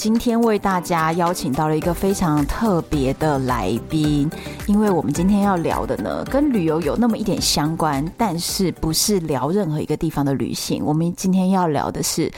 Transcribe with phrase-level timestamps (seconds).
[0.00, 4.30] 今天为大家邀请到了一个非常特别的来宾，
[4.66, 10.82] 因为我们今天要聊的呢，跟旅游有那么一点相关，但是不是聊任何一个地方的旅行。
[10.82, 12.32] 我们今天要聊的是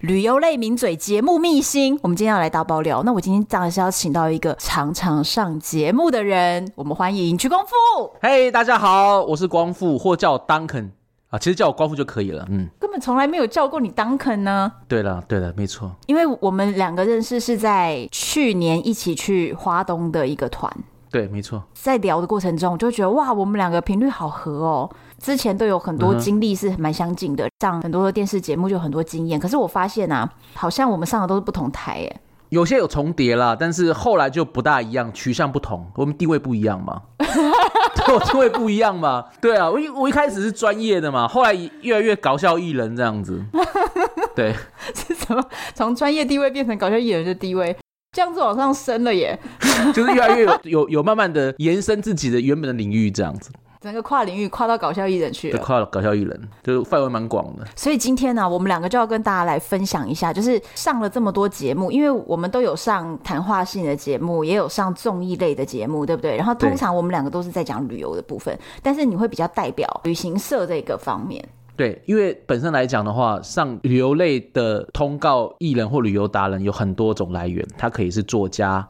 [0.00, 1.98] 旅游类名嘴节目秘辛。
[2.02, 3.02] 我们今天要来大爆料。
[3.02, 8.12] 那我今天当然是要请到一个常常上节目的人，我们欢迎曲光富。
[8.20, 10.90] 嘿，hey, 大家好，我是光复，或叫 Duncan。
[11.36, 14.72] 啊，其实叫我光复就可以了，嗯，根本从来没有叫过你 Duncan 呢。
[14.88, 20.72] 对了，对了，没错，因为我们两个认识是在去年一起去华东的一个团。
[21.10, 21.62] 对，没错。
[21.74, 24.90] 在聊的过程中，我就觉得哇，我们两个频率好合哦。
[25.18, 29.38] 之前都有很多经历是蛮相近的，嗯、上很多的电视节目就有很多经验。
[29.38, 32.20] 可是我发现啊，好像我们上的都是不同台哎。
[32.48, 37.02] 有些有重叠啦，但是后来就不大一样，取向不同，我们地位不一样嘛。
[37.94, 39.24] 对，我就会不一样嘛。
[39.40, 43.42] 对啊，我一我一开始是专业的嘛，后来越来越搞笑艺人这样子。
[44.34, 44.54] 对，
[44.94, 45.44] 是什么？
[45.74, 47.76] 从专业地位变成搞笑艺人的地位，
[48.12, 49.38] 这样子往上升了耶。
[49.94, 53.50] 就是越来越有有有慢慢的延伸自己的原本的领域这样子。
[53.86, 57.64] 整个跨领域跨到搞笑艺人去了，跨了搞笑艺人，就范围蛮广的。
[57.76, 66.36] 所以今天呢、啊，我们两个就要跟大家来分享一下，就是上了这么多节目，因为我们都有上谈话性的节目，也有上综艺类的节目，对不对？
[66.36, 71.48] 然后通常我们两个都是在讲旅游的部分，但是你会比较代表旅行社这个方面。
[71.76, 78.84] 对，因为本身来讲的话，上旅游类的通告艺人或旅游达人有很多种来源，他可以是作家，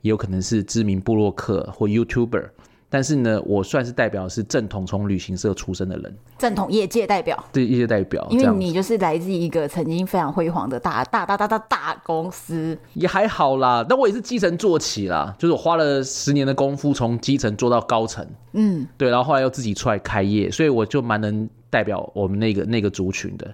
[0.00, 2.48] 也有可能是知名部落客或 YouTuber。
[2.92, 13.82] 但是呢，我算是代表是正统从旅行社出身的人，正统业界代表，对业界代表，因为你就是来自一个曾经非常辉煌的大大大大大大公司，也还好啦。
[13.88, 23.50] 但我也是基层做起啦，就是我花了十年的功夫从基层做到高层，嗯，对，然后后来又自己出来开业，所以我就蛮能代表我们那个那个族群的。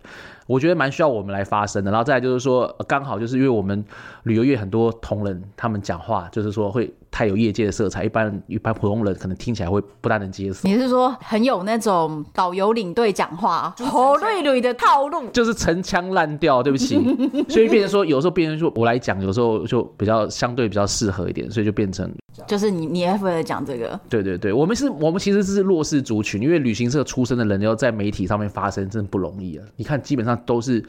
[0.48, 3.84] 我觉得蛮需要我们来发声的，然后再来就是说，刚好就是因为我们
[4.22, 10.68] 旅游业很多同仁，他们讲话就是说会太有业界的色彩，一般一般普通人可能听起来会不大能接受。
[10.68, 16.96] 你是说很有那种导游领队讲话好累累的套路，就是陈腔滥调，对不起，
[17.48, 22.10] 所以变成说有时候变成说我来讲，有时候就比较相对比较适合一点，所以就变成
[22.46, 29.64] 就是你你也会讲这个，对对对，我们是我们其实是弱势族群，因为旅行社出身的人要在媒体上面发声，真的不容易啊。
[29.76, 30.38] 你看基本上。
[30.46, 30.82] 都是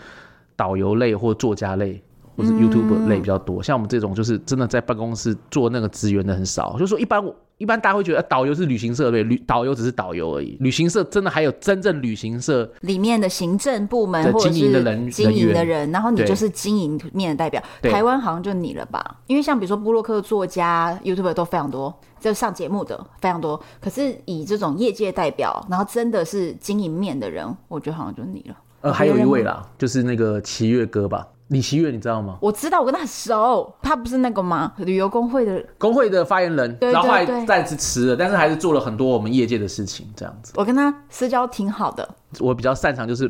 [0.56, 2.02] 导游类或作家类，
[2.40, 3.62] 或是 YouTuber 类比较多。
[3.62, 6.74] 嗯、像我们这种，就是真的在办公室做那个职员的很少。
[6.74, 10.56] 就是说，一般我一般大家会觉得，导游是旅行社对，旅导游只是导游而已。
[10.62, 17.62] 旅行社真的还有真正旅行社里面的行政部门或者经营的人，经营的人，然后你就是经营面的代表。
[17.82, 19.18] 对台湾好像就你了吧？
[19.28, 23.62] 因为像比如说布洛克、作家、YouTuber 都非常多，就上节目的非常多。
[23.82, 28.56] 可是以这种业界代表，然后真的是经营面的人，我觉得好像就你了。
[28.82, 32.38] 呃，还有一位啦，就是那个奇越哥吧，李奇月，你知道吗？
[32.42, 34.74] 我知道，我跟他很熟，他不是那个吗？
[34.78, 40.54] 旅游工会的工会的发言人，对对对，然后后来暂时辞了，但是还是做了很多我们业界的事情，这样子。
[40.56, 42.08] 我跟他私交挺好的。
[42.40, 43.30] 我比较擅长就是，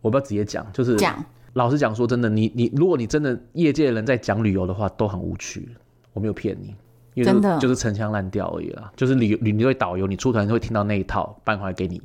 [0.00, 1.22] 我不要直接讲，就是讲。
[1.54, 5.68] 老实讲，说真的，你你，如果你真的业界的人在讲旅游的话，都很无趣。
[6.12, 6.68] 我没有骗你，
[7.14, 8.92] 因为真的就是陈腔滥调而已啦。
[8.94, 12.00] 就是旅旅游导游，你出团会听到那一套搬回来给你。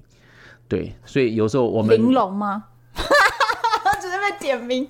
[0.67, 2.63] 对，所以有时候我们玲珑吗？
[4.39, 4.87] 点名，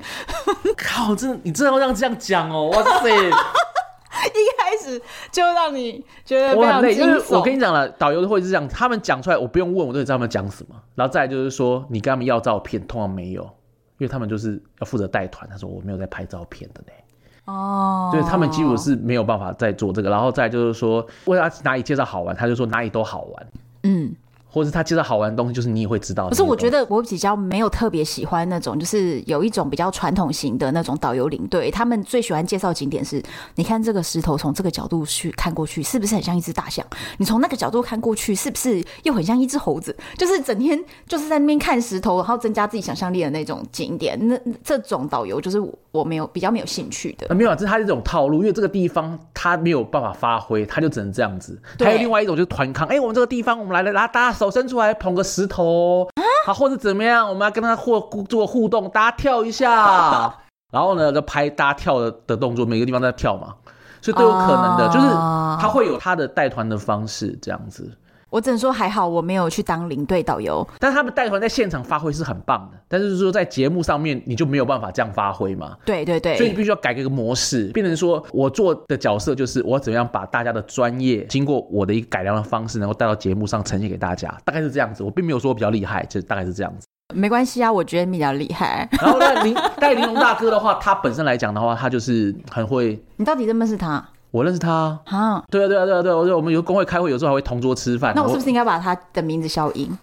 [0.77, 1.15] 靠！
[1.15, 2.69] 真的，你真的要这样讲哦！
[2.69, 5.01] 哇塞， 一开始
[5.31, 10.75] 就让你觉得我很累，因为我跟你讲了，导游会是这样，他们讲出来，我不用问，我都知道他们讲什么。
[10.95, 13.43] 然后再来就是说，你跟他们要照片，通常没有，
[13.97, 15.49] 因为他们就是要负责带团。
[15.49, 16.93] 他说我没有在拍照片的呢。
[17.45, 20.09] 哦，所以他们几乎是没有办法再做这个。
[20.09, 23.47] 然后再就是说，为他哪里介绍好玩，他就说哪里都好玩。
[23.83, 24.15] 嗯。
[24.51, 26.27] 或者是他介绍好玩的东西，就是你也会知道。
[26.29, 33.23] 可是我觉得我比较没有特别喜欢那种，就是有一种比较传统型的那种导游领队，他们最喜欢介绍景点是，
[33.55, 36.85] 你看这个石头从这个角度去看过去，是不是很像一只大象？
[37.17, 39.95] 你从那个角度看过去，是不是又很像一只猴子？
[40.17, 40.77] 就是整天
[41.07, 44.19] 就是在那边看石头，然后增加自己想象力的那种景点。
[44.27, 45.59] 那这种导游就是
[45.91, 47.33] 我没有比较没有兴趣的。
[47.33, 51.59] 没有，这是他这种套路，因为这个地方他没有办法发挥，他就只能这样子。
[51.79, 56.09] 还有另外一种就是团康，哎、欸，我们这个地方我们来来来，大家手伸出来捧个石头，
[56.47, 60.35] 好，或者怎么样，我们要跟他互做互动，大家跳一下，
[60.73, 63.53] 然后呢，就拍大家跳的的动作，每个地方都在跳嘛。
[64.01, 65.07] 所以都有可能的，就是
[65.61, 67.87] 他会有他的带团的方式这样子。
[68.31, 75.77] 我只能说还好我没有去当领队导游，但是他们带团在现场发挥是很棒的，但是说在节目上面你就没有办法这样发挥嘛？
[75.85, 85.03] 对对对，所以你必须要改个模式，变成说我做的角色就是我怎么样把大家的专业经过我的一个改良的方式，能够带到节目上呈现给大家，大概是这样子。
[85.03, 86.87] 我并没有说我比较厉害，就大概是这样子。
[87.13, 88.87] 没关系啊，我觉得你比较厉害。
[88.93, 92.97] 然后呢，林带玲珑大哥的话， 他本身来讲的话，他就是很会。
[93.17, 94.07] 你到底认不认识他？
[94.31, 98.13] 我认识他啊，对啊，对啊，对啊，对啊，我说我们有工会开会，有时候还会同桌吃饭。
[98.15, 99.97] 那我是不是应该把他的名字消音？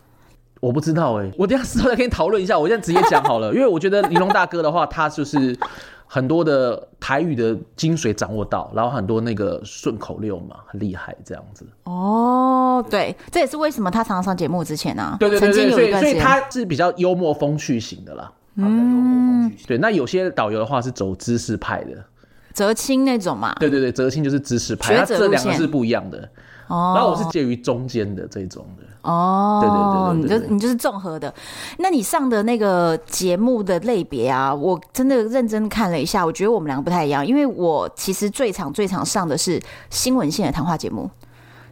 [0.60, 2.58] 我不知道哎、欸，我等下事后再跟你讨论一下。
[2.58, 5.56] 我现在直接讲好了，因为我觉得玲珑大哥的话，他就是
[6.04, 11.64] 很多的台语的精髓掌握到，然后很多那个顺口溜嘛，很厉害这样子。
[11.84, 15.16] 哦，对，这也是为什么他常常上节目之前呢、啊？
[15.20, 18.32] 对对对对，所以所以他是比较幽默风趣型的啦。
[18.56, 21.92] 嗯，对，那有些导游的话是走知识派的。
[22.58, 26.28] 哲青那种嘛，对对对，哲青就是知识派，这两个是不一样的。
[26.66, 28.82] 哦，然后我是介于中间的这种的。
[29.02, 31.32] 哦，对对对对，你就你就是综合的。
[31.78, 41.08] 那你上的那个节目的类别啊，我真的认真看了一下，我觉得我们两个不太一样，因为我其实最常最常上的是新闻性的谈话节目，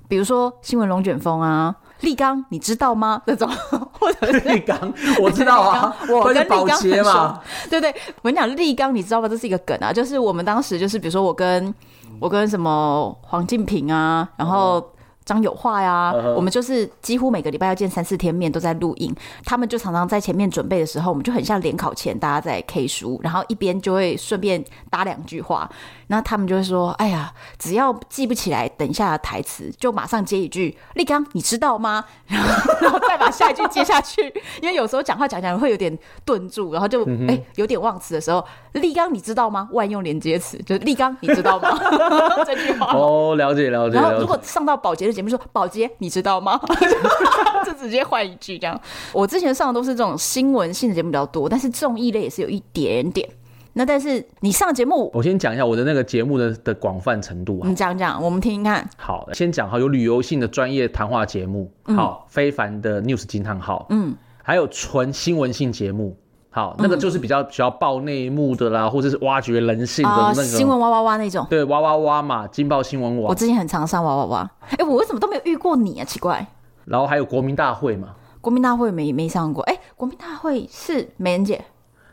[0.06, 1.75] 比如说新闻龙卷风啊。
[2.00, 3.20] 立刚，你知道吗？
[3.26, 3.48] 那种，
[3.93, 4.78] 或者是立刚，
[5.20, 7.38] 我知道啊， 我跟立刚很熟。
[7.70, 9.28] 对对，我跟你讲，立刚，你知道吗？
[9.28, 11.75] 这是一个梗啊，就是我们当时就是，比如说我跟
[12.20, 14.84] 我跟什么黄敬平啊，然后。
[15.26, 16.32] 张有话呀，uh.
[16.34, 19.14] 我们就是几乎每个礼拜要见三四天面，都在录音。
[19.44, 25.69] 他们就常常在前面准备的时候，我们就很像联考前大家在 K 书，然后一边就会顺便搭两句话。
[26.06, 34.23] 然后他们就会说：“哎呀，只要记不起来，等一下的台词就马上接一句‘立刚，你知道吗？’然后，然后再把下一句接下去。
[34.62, 38.44] 因为有时候讲话讲讲会有点顿住，然后就哎、嗯欸、有点忘词的时候
[38.75, 41.76] ，‘立刚，你知道吗？’万用连接词就是‘立刚，你知道吗？’
[42.46, 43.96] 这句话哦，了解了解。
[43.96, 46.60] 然后如果上到保洁的节目说，保洁，你知道吗？
[47.66, 48.80] 就直接换一句这样。
[49.12, 53.28] 我之前上的都是这种新闻性的节目比较多，但是综艺类也是有一点点。
[53.72, 57.68] 那但是你上节目，我先讲一下我的那个节目的的广泛程度啊。
[57.68, 58.88] 你讲讲，我们听听看。
[58.96, 66.16] 好，先讲好有旅游性的专业谈话节目，好，嗯、非凡的 news 惊叹号，嗯，还有纯新闻性节目。
[66.56, 71.47] 好，那个就是比较需要爆内幕的啦，或者是挖掘人性的那个新闻哇哇哇那种。
[71.50, 73.29] 对，哇哇哇嘛，劲爆新闻网。
[73.29, 76.05] 我之前很常上哇哇哇，哎，我为什么都没有遇过你啊？
[76.06, 76.47] 奇怪。
[76.87, 78.08] 然后还有国民大会嘛？
[78.41, 81.62] 国民大会没没上过，哎，国民大会是美人姐。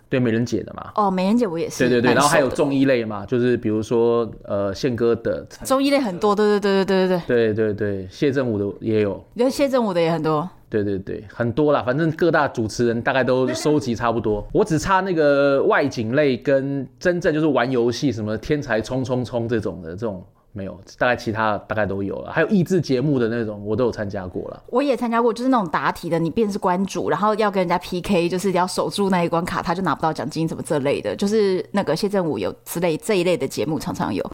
[0.10, 0.92] 对，美人姐的嘛。
[0.96, 1.88] 哦，美人姐我也是。
[1.88, 5.42] 对对对，然后还有综艺类嘛，就是比如说呃宪哥的。
[5.64, 7.54] 综艺类很多，对对对对对对对。
[7.54, 9.24] 对对对，谢振武的也有。
[9.36, 10.50] 你觉得谢振武的也很多。
[10.74, 14.44] 对对对，很多啦，反正各大主持人大概都收集差不多。
[14.52, 22.32] 我只差那个外景类跟真正就是玩游戏什么天才冲冲冲这种的这种没有，大概其他大概都有了。
[22.32, 24.64] 还有益智节目的那种，我都有参加过了。
[24.72, 31.16] 我也参加过，就是那种答题的，你便是关主，然后要跟人家 PK，就是要守住那一关卡，他就拿不到奖金什么这类的。
[31.16, 34.28] 就是那个谢振武有之类这一类的节目常常有。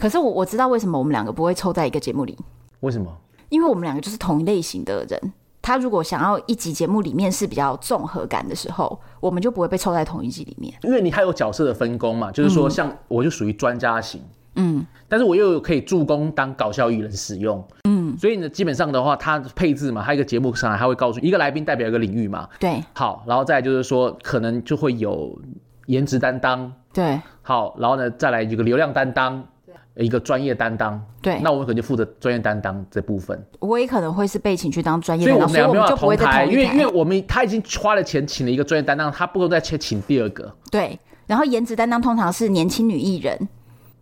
[0.00, 2.38] 可是我我知道为什么我们两个不会凑在一个节目里？
[2.80, 3.14] 为什么？
[3.50, 5.32] 因为我们两个就是同一类型的人。
[5.64, 10.74] 他如果想要一集节目里面是比较综合感的时候，我们就不会被凑在同一集里面。
[10.82, 14.20] 因为你还有角色的分工嘛，就是说像我就属于专家型，
[14.56, 25.34] 嗯，但是我又可以助攻当搞笑艺人使用，嗯，所以呢，基本上的话，它配置嘛，它一个节目上来，它会告诉一个来宾代表一个领域嘛，对，好，然后再就是说，可能就会有
[25.86, 29.42] 颜值担当，对，好，然后呢，再来一个流量担当。
[29.96, 33.40] 一个专业担当，对，那我们可能就负责专业担当这部分。
[33.60, 40.52] 我也可能会是被请去当专业担当，所以我们两个没有办法同台，因为因为我们他已经花了钱请了一个专业担当，他不够再去请第二个。
[40.70, 43.48] 对，然后颜值担当通常是年轻女艺人，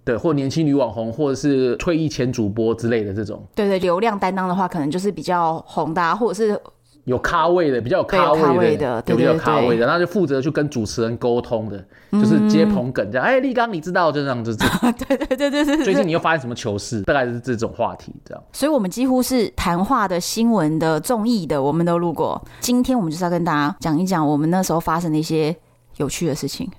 [0.05, 3.47] 对，或年轻女网红，或者是退役前主播之类的这种。
[3.55, 6.59] 对对，流量担当的话，可能就是比较红的啊，或者是。
[7.05, 13.27] 有咖位的，比较有咖位的，有比较咖位的，然后就负责去跟主持人沟通的，嗯、就是接捧梗这样。
[13.27, 14.57] 哎、欸，立刚，你知道就这样子，
[15.09, 15.85] 对对对对对。
[15.85, 17.03] 最近你又发生什么糗事？
[17.03, 18.45] 大概是这种话题这样。
[18.53, 22.41] 所以我们几乎是谈话的、新闻的、综艺的，我们都录过。
[22.61, 25.57] 今天我们就是要跟大家讲一讲我们那时候发生的一些
[25.97, 26.71] 有趣的事情，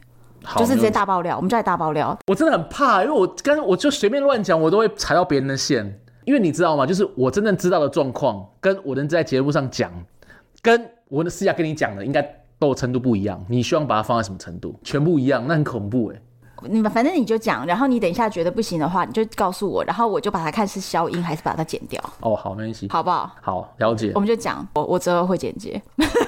[0.56, 1.36] 就是直接大爆料。
[1.36, 2.18] 我们就来大爆料。
[2.28, 6.00] 我真的很怕，因为我刚我就随便乱讲，我都会踩到别人的线。
[6.26, 6.86] 因为你知道吗？
[6.86, 9.92] 就是我真正知道的状况，跟我能在节目上讲。
[10.64, 12.22] 跟我的私下跟你讲的应该
[12.58, 14.74] 都有程度不一样，你希望把它放在什么程度？
[14.82, 16.22] 全部一样，那很恐怖哎。
[16.70, 22.02] 你们反正你就讲，然后你等一下觉得不行的话，你就告诉我，然后我就把它看是消音还是把它剪掉。
[22.22, 23.30] 哦，好，没关系，好不好？
[23.42, 24.14] 好，了解。
[24.16, 25.82] 我们就讲，我我之后会剪接。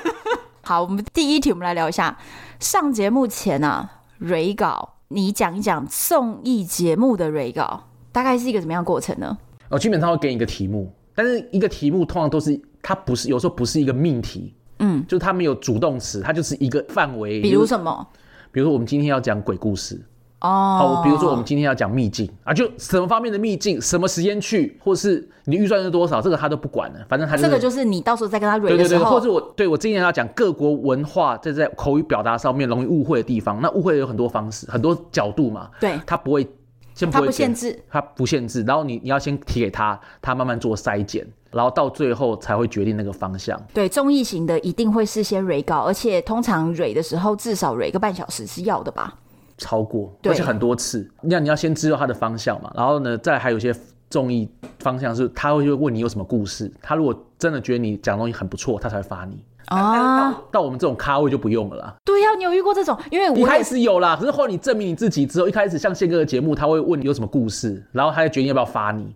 [0.62, 2.18] 好，我们第一题，我们来聊一下
[2.60, 7.84] 上节目前啊，蕊稿，你讲一讲综艺节目的蕊稿。
[8.12, 9.38] 大概是一个怎么样的过程呢？
[9.70, 17.42] 哦，基本上会给你一个题目，但是一个题目通常都是它不是，有时候不是一个命题，嗯，就是它没有主动词，它就是一个范围。
[17.42, 18.08] 比如什么？
[18.52, 20.00] 比如说我们今天要讲鬼故事。
[20.42, 36.46] 哦，好，比如说我们今天要讲秘境啊，就什么方面的秘境，什么时间去，或是你预算是多少，这个他都不管了，反正他、就是、这个就是你到时候再跟他对对对，或者我对我今天要讲各国文化在在口语表达上面容易误会的地方，那误会有很多方式，很多角度嘛，对，他不会
[36.94, 43.58] 先不会他不限制，他不限制，然后你你要先提给他，他慢慢做筛检，然后到最后才会决定那个方向。
[43.74, 49.16] 对，综艺型的一定会事先蕊稿，而且通常蕊的时候至少蕊个半小时是要的吧。
[49.58, 51.10] 超过，而且很多次。
[51.22, 53.74] 那你要先知道他的方向嘛，然后呢，再还有一些
[54.10, 56.70] 综艺方向是，他会问你有什么故事。
[56.82, 60.34] 他如果真的觉得你讲的东西很不错，他才会发你啊。
[60.34, 61.96] 到，到我们这种咖位就不用了啦。
[62.04, 63.00] 对呀、啊，你有遇过这种？
[63.10, 69.16] 因为我一开始有啦，可是后来你证明你自己之后，一开始像宪哥的节目，他会问你有什么故事，然后他就决定要不要发你。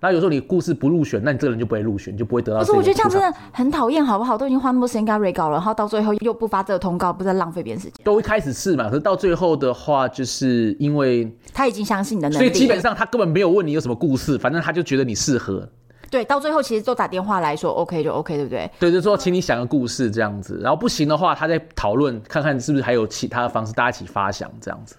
[0.00, 2.60] 那有时候你故事不入选，那你这个人就不会入选，就不会得到。
[2.60, 4.38] 可是我觉得这样真的很讨厌，好不好？
[4.38, 8.04] 都已经花那么多时间跟他 re 稿了，然后到最后又不发这个通告，不是在浪费别人时间。
[8.04, 15.68] 都一开始是嘛，可是到最后的话，就是因为他已经相信你的能力，所以基本上他根本没有问你有什么故事，反正他就觉得你适合。
[16.10, 18.70] 对，到最后其实都打电话来说 OK 就 OK，对不对？
[18.80, 24.96] 对，就说请你想个故事这样子，然后不行的话，他再讨论看看是不是还有其他的方式，大家一起发想这样子。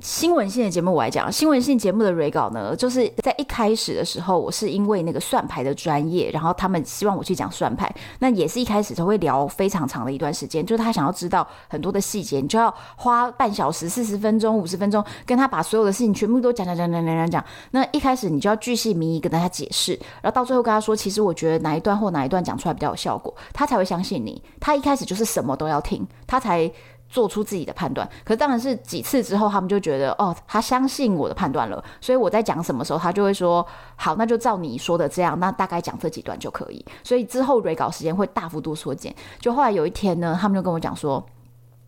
[0.00, 17.44] 新闻性的节目我来讲，新闻性节目的 re 稿呢，就是在一开始的时候，我是因为那个算牌的专业，然后他们希望我去讲算牌，那也是一开始都会聊非常长的一段时间，就是他想要知道很多的细节，你就要花半小时、四十分钟、五十分钟，跟他把所有的事情全部都讲讲讲讲讲讲讲。
[17.72, 24.40] 那一开始你就要巨细靡遗跟他解释，然后到最后跟他说，其实我觉得哪一段或哪一段讲出来比较有效果，他才会相信你。
[24.60, 26.70] 他一开始就是什么都要听，他才。
[27.08, 36.84] 做出自己的判断，可是当然是几次之后，他们就觉得哦，他相信我的判断了，所以我在讲什么时候，他就会说好，那就照你说的这样，那大概讲这几段就可以。
[37.02, 39.14] 所以之后 r 稿时间会大幅度缩减。
[39.40, 41.24] 就后来有一天呢，他们就跟我讲说，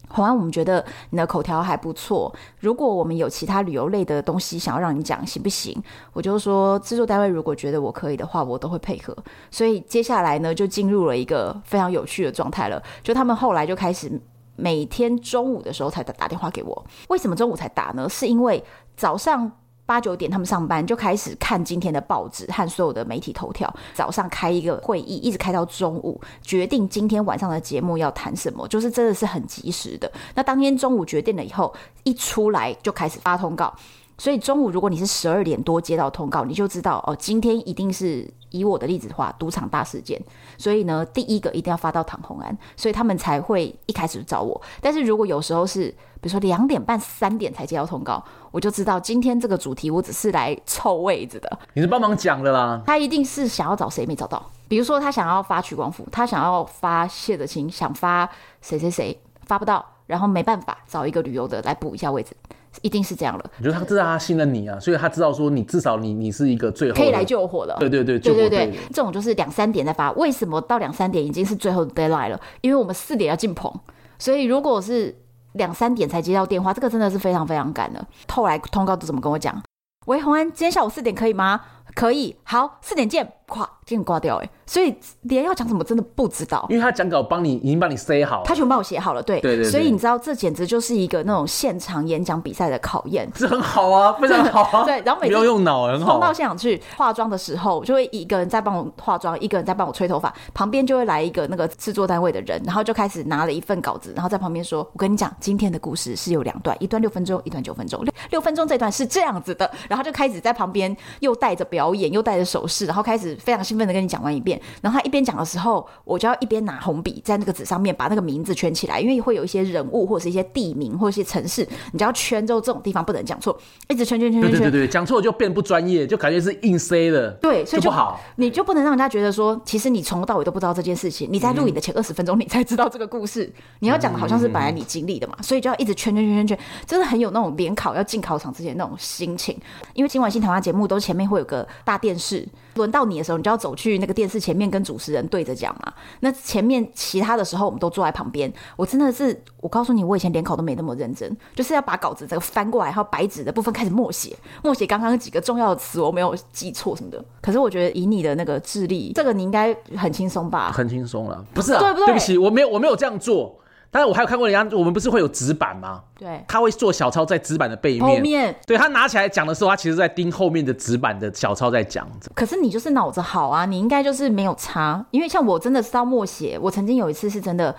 [0.08, 5.76] 洪安，我们觉得你的口条还不错，如果我们有其他旅游类的东西想要让你讲，行不行？
[6.14, 9.14] 我就说制作单位如果觉得我可以的话，我都会配合。
[9.50, 12.82] 所以接下来呢，就进入了一个非常有趣的状态了。
[13.02, 14.18] 就他们后来就开始。
[14.60, 18.08] 每天中午的时候才打打电话给我，为什么中午才打呢？
[18.08, 18.62] 是因为
[18.96, 19.50] 早上
[19.86, 30.12] 八九点他们上班就开始看今天的报纸和所有的媒体头条，早上开一个会议，一直开到中午，决定今天晚上的节目要谈什么，就是真的是很及时的。
[30.34, 31.74] 那当天中午决定了以后，
[32.04, 33.74] 一出来就开始发通告。
[34.20, 40.20] 所以中午如果你是十二点多接到通告，你就知道哦，今天一定是以我的例子的话，赌场大事件。
[40.58, 44.60] 所以呢，第一个一定要发到唐红安，所以他们才会一开始找我。
[44.82, 45.88] 但是如果有时候是，
[46.20, 51.58] 比如说两点半、三点才接到通告，我就知道今天这个主题我只是来凑位子的。
[51.72, 52.82] 你是帮忙讲的啦。
[52.86, 58.28] 他一定是想要找谁没找到，比如说他想要发曲光复，他想要发谢德清，想发
[58.60, 62.36] 谁谁谁发不到，然后没办法找一个旅游的来补一下位置。
[62.82, 63.44] 一定是这样了。
[63.58, 67.76] 你觉得他知道他信任你啊，所以他知道说你至少你你是一个最后可以来救火的。
[67.78, 70.12] 对对对，对对对，这种就是两三点再发。
[70.12, 72.40] 为什么到两三点已经是最后的 deadline 了？
[72.60, 73.72] 因为我们四点要进棚，
[74.18, 75.14] 所以如果是
[75.52, 78.06] 两三点才接到电话，这个真的是非常非常赶的。
[78.28, 79.60] 后来通告都怎么跟我讲？
[80.06, 81.60] 喂，洪安，今天下午四点可以吗？
[81.94, 83.32] 可以，好，四点见。
[83.50, 89.40] 咵，给你挂掉哎，所以连要讲什么真的不知道，因为他讲稿帮你已经帮你塞好了，他全部帮我写好了，对。
[89.40, 96.12] 对对，所以你知道这简直就是一个那种现场演讲比赛的考验，这很好啊，非常好啊， 对，然后每次不用用脑，很好。
[96.12, 114.20] 冲到现场去化妆的时候，就会一个人在帮我化妆，一个人在帮我吹头发，旁边就会来一个那个制作单位的人，然后就开始拿了一份稿子，然后在旁边说：“我跟你讲，今天的故事是有两段，一段六分钟，一段九分钟，六六分钟这段是这样子的。”然后就开始在旁边又带着表演，又戴着手饰，然后开始非常兴奋的跟你讲。
[114.20, 123.58] 完一遍，然后他一边讲的时候，我就要一边拿红笔在那个纸上面把那个名字圈起来，因为会有一些人物或者是一些地名或者一些城市，你就要圈之后这种地方不能讲错，
[123.88, 124.60] 一直圈圈圈圈圈。
[124.60, 127.30] 对对对，讲错就变不专业，就感觉是硬塞的。
[127.40, 131.26] 对，所以就，就不好，你就不能让人家觉得说，其实你从头到尾都不知道这件事情。
[131.32, 133.44] 你在录影的前二十分钟，你才知道这个故事。
[133.44, 139.58] 嗯、你要讲的好像是本来你经历的嘛，所以就要一直圈圈圈圈圈，真的很有那种联考要进考场之前那种心情。
[139.94, 144.80] 因为今晚新台湾节目都前面会有个大电视，轮到你的时候，你就要走去那个电视前面跟。
[144.90, 148.52] 主持人对着讲嘛，那前面其他的时候我们都坐在旁边。
[148.76, 154.34] 我真的是，我告诉你，我以前联考都没那么认真，就是要把稿子这个翻过来，还有白纸的部分开始默写，
[154.64, 157.24] 默写刚刚几个重要的词我没有记错什么的。
[157.40, 160.72] 可是我觉得以你的那个智力，这个你应该很轻松吧？
[160.72, 161.78] 很轻松了，不是啊？
[161.78, 162.06] 对不对？
[162.06, 163.59] 对不起，我没有，我没有这样做。
[163.92, 166.02] 但是我还有看过人家，我们不是会有纸板吗？
[166.16, 168.02] 对，他会做小抄在纸板的背面。
[168.02, 172.09] 后面，对，他拿起来讲的时候，他其实在盯后面的纸板的小抄在讲。
[172.35, 175.04] 可是你就是脑子好啊，你应该就是没有差。
[175.11, 177.75] 因为像我真的是到默写，我曾经有一次是真的，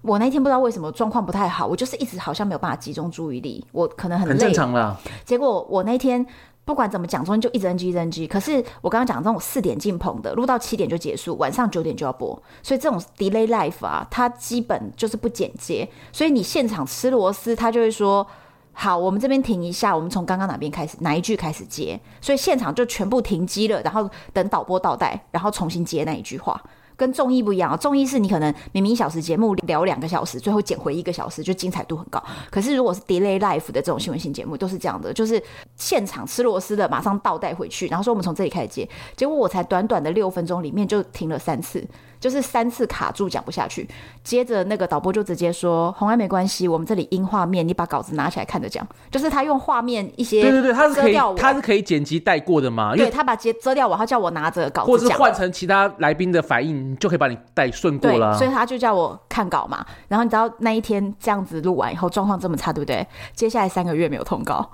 [0.00, 4.32] 我那天不知道为什么状况不太好，我就是一直好像没有办法集中注意力，我可能很累。
[4.32, 4.96] 很正常啦。
[5.24, 6.26] 结果我那天。
[6.64, 8.26] 不管怎么讲，中间就一直 NG 一直 NG。
[8.26, 15.88] 可是我刚刚讲这种四点进棚的，录到七点就结束，晚上九点就要播，所以这种 delay life 啊，它基本就是不剪接。
[16.12, 18.26] 所以你现场吃螺丝，他就会说：
[18.72, 22.00] 好，我们这边停一下，我们从刚刚哪边开始，哪一句开始接。
[22.20, 26.60] 所以现场就全部停机了，然后等导播倒带，然后重新接那一句话。
[26.96, 32.22] 跟综艺不一样啊，综艺是你可能明明一小时节目聊两个小时，最后剪回一个小时，就精彩度很高。
[32.50, 35.42] 可是如果是 delay life 的这种新闻性节目，都是这样的，就是
[35.76, 38.88] 现场吃螺丝的，马上倒带回去，然后说我们从这里开始接。
[39.16, 41.84] 结果我才短短的六分钟里面就停了三次。
[42.24, 43.86] 就是三次卡住讲不下去，
[44.22, 52.96] 接着那个导播就直接说：“红安没关系，我们这里音画面，你把稿子拿起来看着讲。”就是他用画面一些，对对对，他是可以，他是可以剪辑带过的嘛？
[52.96, 58.38] 对，他把截遮掉我，他叫我拿着稿子，或者是换成其他来宾的反应，就可以把你带顺过了。
[58.38, 59.84] 所以他就叫我看稿嘛。
[60.08, 63.06] 然后你知道那一天这样子录完以后，状况这么差，对不对？
[63.34, 64.66] 接下来三个月没有通告。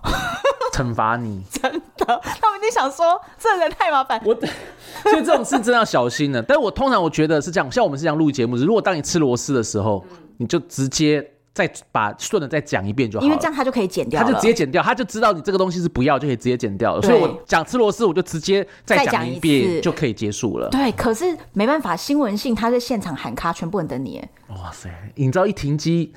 [0.72, 4.20] 惩罚你， 真的， 他们一定想说这人太麻烦。
[4.24, 4.34] 我，
[5.02, 6.42] 所以这种事真的要小心了。
[6.46, 10.04] 但是我通常我觉得是这样，像我们是这样录节目，如果当你吃螺丝的时候，
[10.38, 17.02] 你就直接再把顺的再讲一遍就好，因为这样他就可以剪掉，他就直接剪掉，他就知道你这个东西是不要，就可以直接剪掉了。
[17.02, 20.68] 所以我讲吃螺丝，我就直接再讲一遍就可以结束了。
[20.70, 24.22] 对，可是没办法，新闻性他在现场喊卡，全部人等你。
[24.48, 26.12] 哇塞，你知道一停机，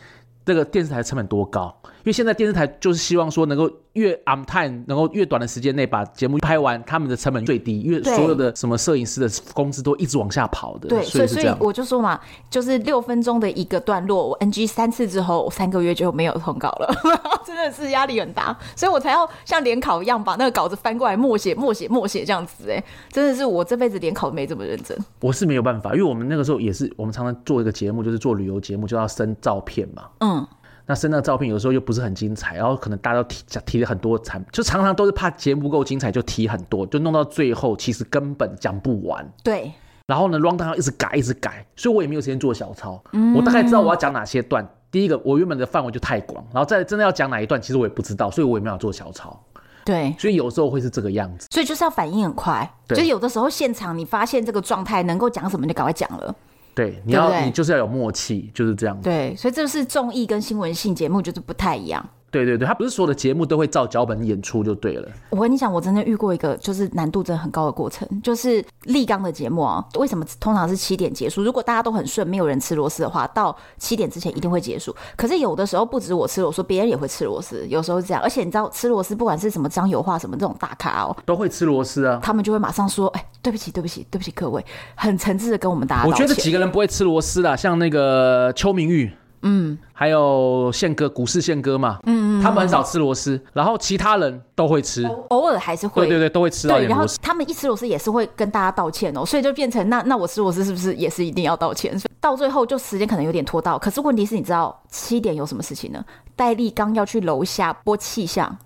[0.45, 1.75] 这个电视台的成本多高？
[2.03, 10.89] 因为现在电视台就是希望说能够越 on time，能够越短的时间内把节目拍完，他们的成本最低，因为所有的什么摄影师的工资都一直往下跑的。
[10.89, 12.19] 对，所以所以我就说嘛，
[12.50, 16.93] 就是六分钟的一个段落，我 NG 三次之后，我三个月就没有通告了，
[17.48, 22.69] 真的是压力很大，所以我才要像联考一样把那个稿子翻过来默写、默写、默写这样子。
[22.69, 24.98] 哎，真的是我这辈子联考都没这么认真。
[25.22, 30.04] 我是没有办法，因为我们那个时候也是，我们常常做一个节目，就是做旅游节目，就要生照片嘛。
[30.19, 30.45] 嗯。
[30.86, 39.26] 那生的照片有时候又不是很精彩，然后可能大家都提提了很多产，就常常都是怕节目不够精彩就提很多，就弄到最后其实根本讲不完。
[39.43, 39.72] 对。
[40.06, 43.02] 然后呢，rundown 要一直改一直改，所以我也没有时间做小抄。
[43.13, 43.34] 嗯。
[43.34, 44.67] 我大概知道我要讲哪些段。
[44.91, 49.41] 第一个，我原本的范围就太广，然后再真的要讲哪一段，其实我也不知道，所以我也没有做小抄。
[49.86, 50.13] 对。
[50.19, 51.48] 所以有时候会是这个样子。
[51.50, 52.69] 所以就是要反应很快。
[52.86, 52.98] 对。
[52.98, 56.36] 就有的时候现场你发现这个状态能够讲什么，就赶快讲了。
[56.75, 58.99] 对，你要你就是要有默契，就是这样。
[59.01, 62.03] 对，所以这是综艺跟新闻性节目就是不太一样。
[62.31, 65.07] 对对对，他不是所有的节目都会照脚本演出就对了。
[65.29, 69.86] 我跟你讲，我真的遇过一个就是难度真的很高的过程，就是立刚的节目啊。
[69.99, 71.43] 为什么通常是七点结束？
[71.43, 74.95] 如果大家都很顺，没有人吃螺丝的话，到七点之前一定会结束。
[75.15, 77.67] 可是有的时候不止我吃螺丝，别人也会吃螺丝。
[77.67, 82.19] 有时候是这样，而且你知道吃螺丝，不管是什么张油画什么这种大咖哦，都会吃螺丝啊。
[82.23, 89.12] 他们就会马上说：“哎，对不起，对不起，对不起，各位，很诚挚的跟我们大家道歉。”我觉得几个人不会吃螺丝啦，像那个邱明玉。
[89.45, 96.97] 嗯，还有宪哥，股市宪哥嘛，嗯，嗯，他们很少吃螺丝，然后其他人都会吃，偶尔还是会，对对对，都会吃到点螺丝。
[96.97, 101.91] 然后他们一吃螺丝也是会跟大家道歉哦，所以就变成那那我吃螺丝是不是也是一定要道歉？
[101.99, 106.01] 所以到最后就时间可能有点拖到，可是问题是你知道七点有什么事情呢？
[106.38, 108.58] 戴立刚要去楼下播气象，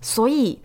[0.00, 0.60] 所以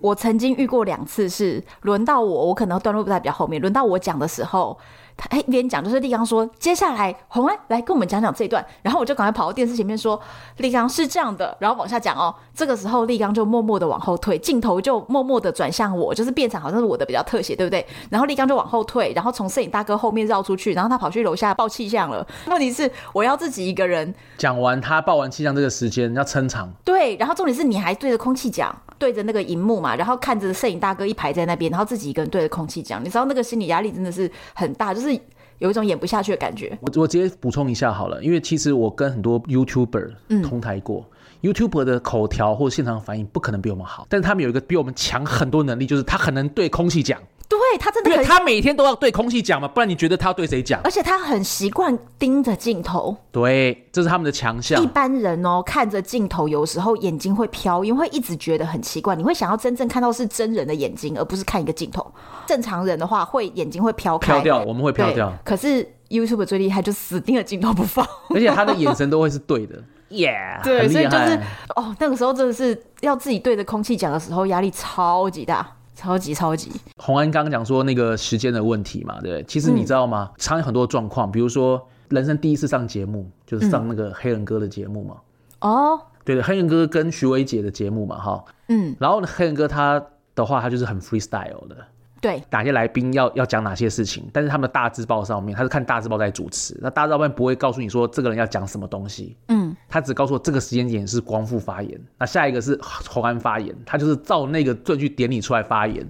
[0.00, 4.78] 我曾经遇过两次是轮到我，我可能段落不在比较后面，轮到我讲的时候。
[5.20, 10.20] 他一边讲，就是立刚说，接下来红安来跟我们讲讲这一段，然后我就赶快跑到电视前面说，
[10.58, 12.32] 立刚是这样的，然后往下讲哦。
[12.54, 17.84] 这个时候立刚就默默的往后退，镜头就默默的转向我，就是变成好像是我的比较特写，对不对？
[18.10, 22.24] 然后立刚就往后退，然后从摄影大哥后面绕出去，然后他跑去楼下报气象了。
[22.46, 35.18] 问题是我要自己一个人讲完他报完气象这个时间要撑场，对，然后重点是你还对着空气讲，对着那个荧幕嘛，然后看着摄影大哥一排在那边，然后自己一个人对着空气讲，你知道那个心理压力真的是很大，就是。
[35.58, 36.78] 有一种演不下去的感觉。
[36.80, 41.04] 我我直接补充一下好了，因为其实我跟很多 YouTuber 同台过
[41.42, 47.20] ，，YouTuber 的口条或现场反应不可能比我们好，但是他们有一个比我们强很多能力，就是他很能对空气讲。
[47.48, 50.80] 对，他真的，因为他每天都要对空气讲嘛，不然你觉得他要对谁讲？
[50.84, 53.16] 而且他很习惯盯着镜头。
[53.32, 54.82] 对，这是他们的强项。
[54.82, 59.16] 一般人哦，看着镜头有时候眼睛会飘，因为会一直觉得很奇怪。
[59.16, 62.06] 你会想要真正看到是真人的眼睛，而不是看一个镜头。
[62.46, 65.32] 正常人的话，会眼睛会飘开，飘掉，我们会飘掉。
[65.42, 69.82] 可是 YouTube 最厉害，就死盯着镜头不放，而且他的眼神都会是对的。
[70.10, 71.40] Yeah，对，所以就是
[71.76, 75.76] 哦，那个时候真的是要自己对着空气讲的时候，压力超级大。
[75.98, 79.42] 超级超级，洪安刚刚讲说那个时间的问题嘛，对不对？
[79.48, 80.30] 其实你知道吗？
[80.30, 85.16] 嗯、常有很多状况，比如说人生第一次上节目，就是上那个黑人哥的节目嘛。
[85.60, 88.44] 哦，对的，黑人哥跟徐伟姐的节目嘛，哈。
[88.68, 90.00] 嗯，然后呢，黑人哥他
[90.36, 91.76] 的话，他就是很 freestyle 的。
[92.20, 102.78] 对，哪些来宾要要讲哪些事情，但是他们的大字报上面，他是看大字报在主持，那大字报不会告诉你说这个人要讲什么东西，嗯，他只告诉我这个时间点是光复发言，那下一个是
[103.08, 106.04] 红安发言，他就是照那个顺序点你出来发言，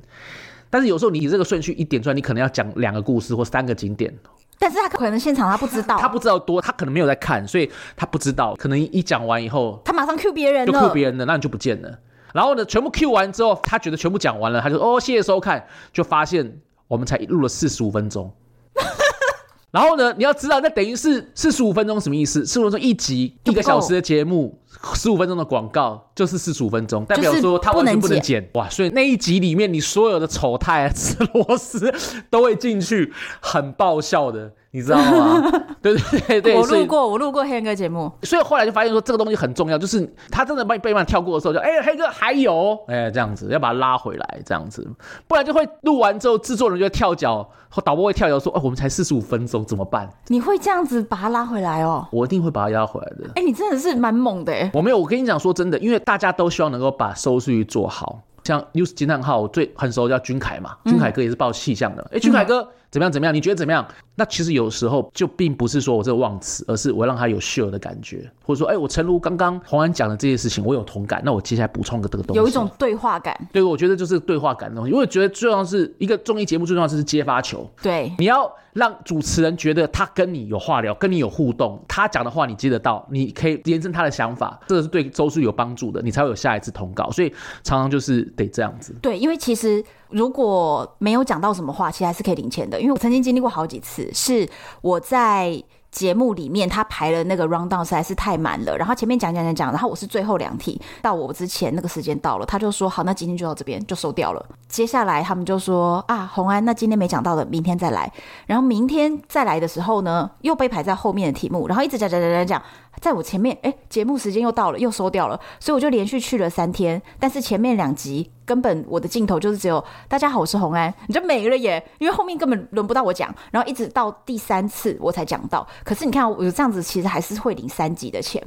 [0.71, 4.13] 但是有时候你这个顺序一点出来，你可能要讲两个故事或三个景点，
[4.59, 11.99] 但是他可能现场他不知道，他不知道多，他可能没有在看，所以他不知道，可能一讲完以后，他马上 Q 别人就 Q 别人了，那你就不见了，
[12.33, 16.61] 然后呢，全部 Q 完之后，他觉得全部讲完了，他就哦谢谢收看，就发现。
[16.89, 18.33] 我们才录了四十五分钟，
[19.71, 22.47] 然后呢，你要知道，那等于是四十五分钟什么意思？
[22.47, 24.59] 四十五分钟一集，一个小时的节目，
[24.95, 28.67] 十五分钟的广告就是四十五分钟，代表说他完全不能剪哇！
[28.71, 31.95] 所以那一集里面，你所有的丑态、吃螺丝
[32.31, 33.13] 都会进去，
[33.43, 34.51] 很爆笑的。
[34.71, 35.51] 你知道吗？
[35.81, 44.87] 对对对对，我录过，我录过黑人哥节目，所以后来就发现说这个东西很重要，就是他真的把你背慢跳过的时候就，就哎黑哥还有哎这样子，要把他拉回来这样子，
[45.27, 50.09] 不然就会录完之后制作人就会跳脚，或导播会跳脚说，哦我们才四十五分钟怎么办？
[50.27, 52.07] 你会这样子把他拉回来哦？
[52.13, 53.31] 我一定会把他拉回来的。
[53.37, 54.71] 哎，你真的是蛮猛的哎！
[54.75, 62.69] 我没有，我跟你讲说真的，因为大家都希望能够把收视率做好，像 News 惊叹号最很熟叫君凯嘛，君凯哥也是报气象的，哎、嗯、君凯哥。
[62.91, 63.13] 怎么样？
[63.13, 63.35] 怎么样？
[63.35, 63.87] 你觉得怎么样？
[64.15, 71.23] 那其实有时候就并不是说我这个忘词，而是我让他有 share 的感觉，或者说，哎，我诚如刚刚洪安讲的这些事情，我有同感。
[71.25, 73.37] 那我接下来补充个这个东西，有一种对话感。
[73.53, 74.91] 对，我觉得就是对话感的东西。
[74.91, 77.71] 因为我觉得最重要是一个综艺节目，最重要是接发球。
[77.81, 87.11] 对，你要让主持人觉得他跟你有话聊，跟你有互动，他讲的话你接得到，你可以延伸他的想法，这个是对周叔有帮助的，你才会有下一次通告。
[87.13, 87.29] 所以
[87.63, 88.93] 常常就是得这样子。
[89.01, 89.85] 对，因为其实。
[90.11, 92.81] 如果没有讲到什么话，其实还是可以领钱的。
[92.81, 94.49] 因为我曾经经历过好几次，是
[94.81, 104.47] 我在节目里面他排了那个 rundown 实在是太满了，然后前面讲讲讲讲，然后我是最后两题，到我之前那个时间到了，他就说好，那今天就到这边就收掉了。
[104.69, 108.13] 接下来他们就说啊，洪安，那今天没讲到的，明天再来。
[108.47, 112.63] 然后明天再来的时候呢，又被排在后面的题目，然后一直讲讲讲讲讲。
[113.01, 117.01] 在我前面，哎，节目时间又到了，又收掉了，所以我就连续去了三天。
[117.21, 123.35] 但是前面两集根本我的镜头就是只有“大家好，我是洪安”，你就没了耶，因为后面根本轮不到我讲。
[123.51, 125.67] 然后一直到第三次我才讲到。
[125.85, 128.43] 可是你看，我这样子其实还是会领三集的钱。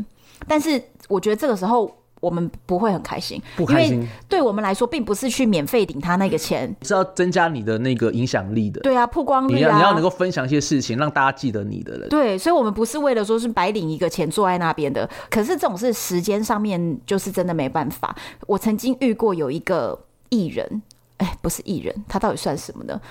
[0.48, 2.01] 但是我觉得这个时候。
[2.22, 3.96] 我们不会很开心，不开心。
[3.96, 8.80] 因为对我们来说，并不是去免费领他那个钱，是要增加你的那个影响力的。
[8.82, 12.08] 对啊，曝光率啊，你要你要能够分享一些事情，让大家记得你的人。
[12.08, 15.10] 对，所以我们不是为了说是白领一个钱坐在那边的。
[15.30, 18.16] 可是这种是时间上面，就是真的没办法。
[18.48, 20.82] 我曾经遇过有一个艺人，
[21.18, 23.02] 哎，不是艺人，他到底算什么呢？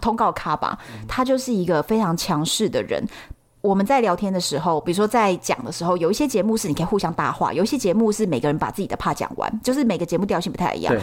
[0.00, 0.78] 通告咖吧，
[1.08, 3.02] 他就是一个非常强势的人。
[3.60, 10.94] 我们在聊天的时候，比如说在讲的时候，有一些节目是你可以互相搭话，有一些节目是每个人把自己的 part 讲完，就是每个节目调性不太一样。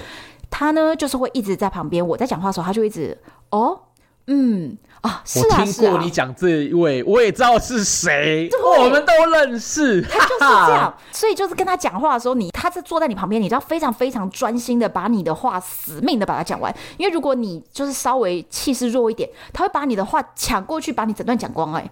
[0.49, 3.17] 他呢，就是会一直在旁边，我在讲话的时候，他就一直
[3.49, 3.77] 哦，
[4.27, 10.01] 嗯啊，是啊，我听过你讲这一位，我也知道是谁，我们都认识。
[10.03, 21.91] 他就是这样，所以就是跟他讲话的时候，你他是坐在你旁边，你就要非常非常专心的把你的话死命的把它讲完，因为如果你就是稍微气势弱一点，他会把你的话抢过去，把你整段讲光，哎。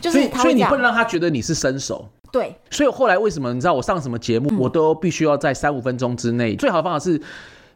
[0.00, 2.08] 就是所以，所以你不能让他觉得你是生手。
[2.32, 2.54] 对。
[2.70, 6.56] 所以后来为什么你知道我上什么节目，嗯、我都必须要在三五分钟之内。
[6.56, 7.20] 最好的方法是，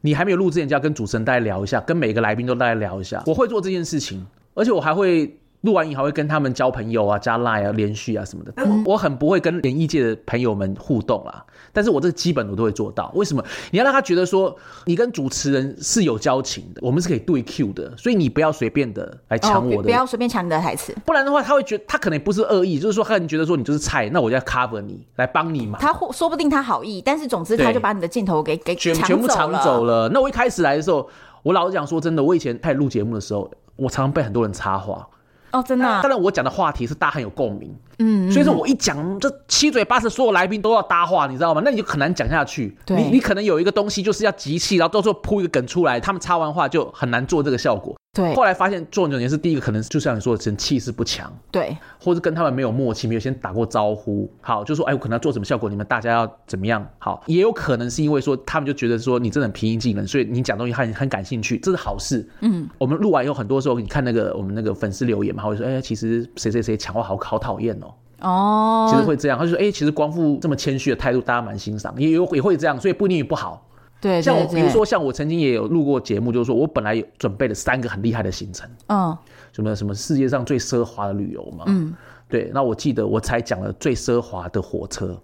[0.00, 3.22] 你还没有录之前就要跟主持人大家聊一下，跟每个来宾都大家聊一下。
[3.26, 5.37] 我会做这件事情，而且我还会。
[5.64, 8.52] 录完影还会跟他们交朋友啊，加 Line 啊，连续啊什么的。
[8.54, 11.42] 但我很不会跟演艺界的朋友们互动啊，
[11.74, 13.12] 但是我这个基本我都会做到。
[13.14, 13.44] 为什么？
[13.70, 14.56] 你要让他觉得说
[14.87, 25.78] 你跟主持人是有交情的，我们是可以对 Q 的，所以你不要随便的来抢我的，哦、不要随便抢你的台词，不然的话他会觉得他可能不是恶意，就是说他可能觉得说你就是菜，那我就要 cover 你来帮你嘛。
[25.80, 30.08] 他说不定他好意，但是总之他就把你的镜头给给全全部抢走了。
[30.10, 31.08] 那我一开始来的时候，
[31.42, 35.06] 我老实讲说真的，我以前开始录节目的时候，我常常被很多人插话。
[35.55, 36.03] 哦，真的、啊。
[36.03, 41.62] 当然，我讲的话题是大家很有共鸣，嗯，所以说我一讲，这七嘴八舌，所有来宾都要搭话，你知道吗？
[41.64, 42.77] 那你就很难讲下去。
[42.85, 47.97] 对，你你可能有一个东西就是要集气，然后到时候铺一个梗出来，他们插完话就很难做这个效果。
[48.14, 56.87] 对，后来发现做九年是第一个，可能就像你说的，人气势不强，对，或者跟他们没有默契，没有先打过招呼，好，就说哎，我可能要做什么效果，你们大家要怎么样？
[56.98, 62.24] 好，也有可能是因为说他们就觉得说你真的很平易近人，所以你讲东西很很感兴趣，这是好事。
[62.40, 67.92] 嗯，我们录完以后，很多时候你看那个我们那个粉丝留言嘛，会说哎，其实谁谁谁讲话好好讨厌哦。
[68.20, 73.66] 哦，其实会这样，他就说哎，其实光复这么谦虚的态度，大家蛮欣赏，也有也会这样，所以不一定不好。
[74.05, 79.17] 对，对，对，像我比如说，像我曾经也有录过节目，就是说我本来有准备了三个很厉害的行程，嗯，
[79.53, 81.95] 什么什么世界上最奢华的旅游嘛，嗯，
[82.29, 85.19] 对，那我记得我才讲了最奢华的火车。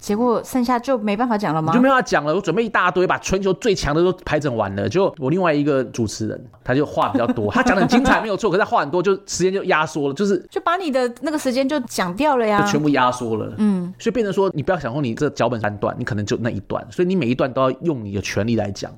[0.00, 1.72] 结果剩下就没办法讲了吗？
[1.72, 2.34] 就没办法讲了。
[2.34, 4.88] 我准备一大堆，把全球最强的都排整完了。
[4.88, 13.52] 就我另外一个主持人，他就话比较多， 他讲的很精彩没有错，可是他话很多，就时间就压缩了，就 是就把你的那个时间就讲掉了呀，就全部压缩了。
[13.58, 18.92] 嗯，所以变成说，你不要想说你这脚本三段，你可能就那一段，所以你每一段都要用你的全力来讲。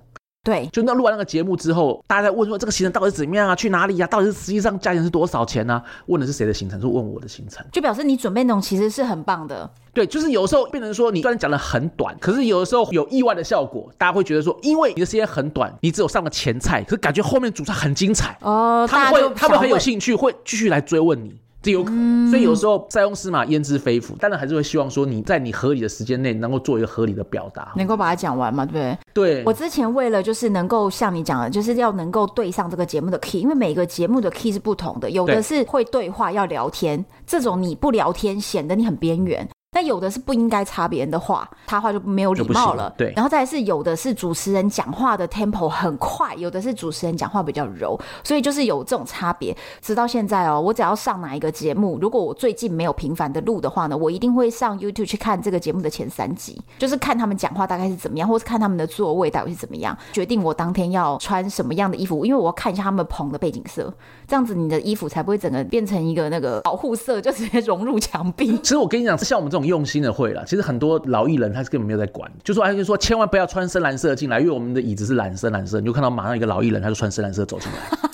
[0.50, 3.54] 对，就那录完那个节目之后，大家在问说这个行程到底是怎么样啊？
[3.54, 4.08] 去哪里呀、啊？
[4.08, 5.84] 到底是实际上价钱是多少钱呢、啊？
[6.06, 6.80] 问的是谁的行程？
[6.80, 9.70] 是问我的行程，就表示你准备内容其实是很棒的。
[9.92, 21.34] 对，就是有时候变成说你虽然讲的很短，可是有的时候有意外的效果，大家会觉得说，因为你的时间很短，你只有上了前菜，可是感觉后面主菜很精彩哦，他们会他们很有兴趣，会继续来追问你。
[21.62, 28.98] 这有可能，所以有时候塞翁失马焉知非福，当然还是会希望说你在你合理的时间内能够做一个合理的表达，能够把它讲完嘛，对不对？
[29.12, 29.44] 对。
[29.44, 39.48] 我之前为了就是能够像你讲的，就是要能够对上这个节目的 key，因为每个节目的 key 是不同的，有的是会对话要聊天，这种你不聊天显得你很边缘。
[39.72, 42.92] 但有的是不应该插别人的话，插话就没有礼貌了。
[42.98, 49.56] 对，然后再来是有的是主持人讲话的 tempo 很快，有的是主持人讲话比较柔，所以就是有这种差别。
[49.80, 63.94] 直到现在哦，我只要上哪一个节目，如果我最近没有频繁的录的话呢，我一定会上 YouTube 去看这个节目的前三集，就是看他们讲话大概是怎么样，或是看他们的座位到底是怎么样，决定我当天要穿什么样的衣服，因为我要看一下他们棚的背景色，
[64.26, 68.58] 这样子你的衣服才不会整个变成一个那个保护色，就直接融入墙壁。
[68.58, 69.59] 其实我跟你讲，像我们这种。
[69.64, 77.78] 用心的会了，其实很多老艺人他是根本没有在管，就说哎，就说千万不要穿深蓝色进来，因为我们的椅子是蓝色蓝色，你就看到马上一个老艺人他就穿深蓝色走进来。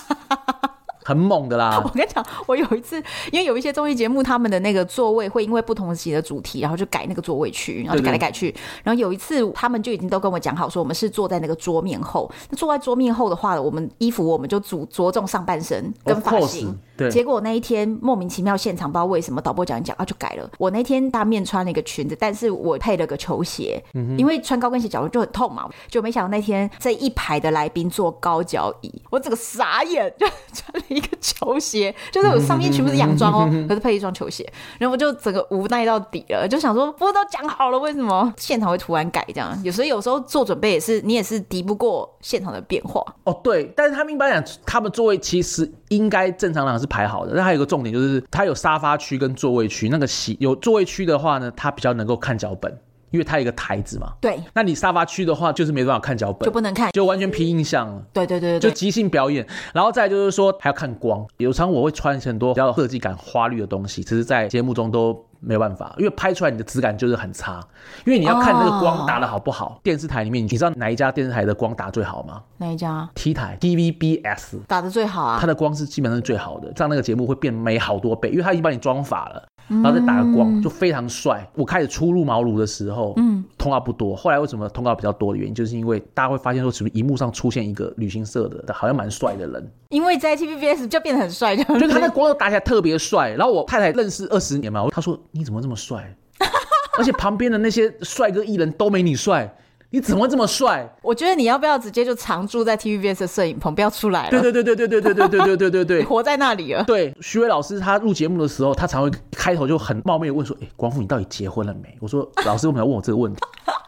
[1.07, 1.81] 很猛的啦！
[1.85, 2.97] 我跟你讲，我有一次，
[3.31, 8.53] 因为有一些综艺节目，他们的那个座位会因为不同级的主题，然后就改那个座位区，然后就改来改去。
[8.83, 12.29] 然后有一次，他们就已经都跟我讲好，说我们是坐在那个桌面后。
[12.51, 16.77] 那坐在桌面后的话，我们衣服我们就着着重上半身跟发型。
[16.97, 17.11] 对。
[17.11, 20.51] 结果那一天莫名其妙现场不知道为什么导播讲一讲啊就改了。
[20.59, 25.69] 我那天大面穿了一个裙子，但是我配了个球鞋，嗯、因为穿高跟鞋脚就很痛嘛。
[25.89, 30.83] 就没想到那天这一排的来宾坐高脚椅，我整个傻眼，就穿了。
[30.89, 39.61] 一个球鞋，就是我上面全部是洋装哦，可是配一双球鞋，然后我就整个无奈到底了，就想说，不过都讲好了，为什么现场会突然改这样？
[39.65, 43.39] 有时候有时候做准备也是，你也是敌不过现场的变化哦。
[43.43, 52.77] 对，但是他们一般讲，他们座位其实应该正常来讲是排好的，那还有一个重点就是，它有沙发区跟座位区，那个席有座位区的话呢，它比较能够看脚本。
[53.13, 58.03] 因为它有一个台子嘛，对，那你沙发区的话就是没办法看脚本，就不能看，就完全凭印象了。
[58.13, 59.47] 对对对对，就即兴表演。
[59.73, 67.61] 然后再就是说还要看光，有常我会穿很多比较设计感花绿的东西，其实在节目中都没有办法，因为拍出来你的质感就是很差。
[68.05, 69.67] 因为你要看那个光打的好不好。
[69.67, 72.43] 哦、电视台里面你知道哪一家电视台的光打最好吗？
[72.59, 79.43] 哪一家？T 台 TVBS 打的最好啊，它的光是基本上是最好的，这样那个节目会变美好多倍，因为它已经帮你装法了。
[79.69, 81.49] 然后再打个光，就非常帅。
[81.55, 84.15] 我开始初入茅庐的时候，嗯，通告不多。
[84.15, 89.73] 后来为什么通告比较多的原因，就是因为大家会发现说，是不是荧幕上出现一个旅行社的，好像蛮帅的人。
[89.89, 93.31] 因为在 TVBS 就变得很帅，就他那光打起来特别帅。
[93.31, 96.15] 然后我太太认识二十年嘛，她说你怎么这么帅？
[96.99, 99.57] 而且旁边的那些帅哥艺人都没你帅。
[99.91, 100.87] 你怎么会这么帅？
[101.01, 104.31] 我觉得你要不要直接就常住在 TVBS 的摄影棚，不要出来了。
[104.31, 106.83] 对对对对对对对对对对对对对，活在那里了。
[106.83, 109.11] 对，徐伟老师他录节目的时候，他常会
[109.47, 113.41] 开头就很冒昧问说：“哎，光复，你到底结婚了没？”我说：“老师为什么要问我这个问题？”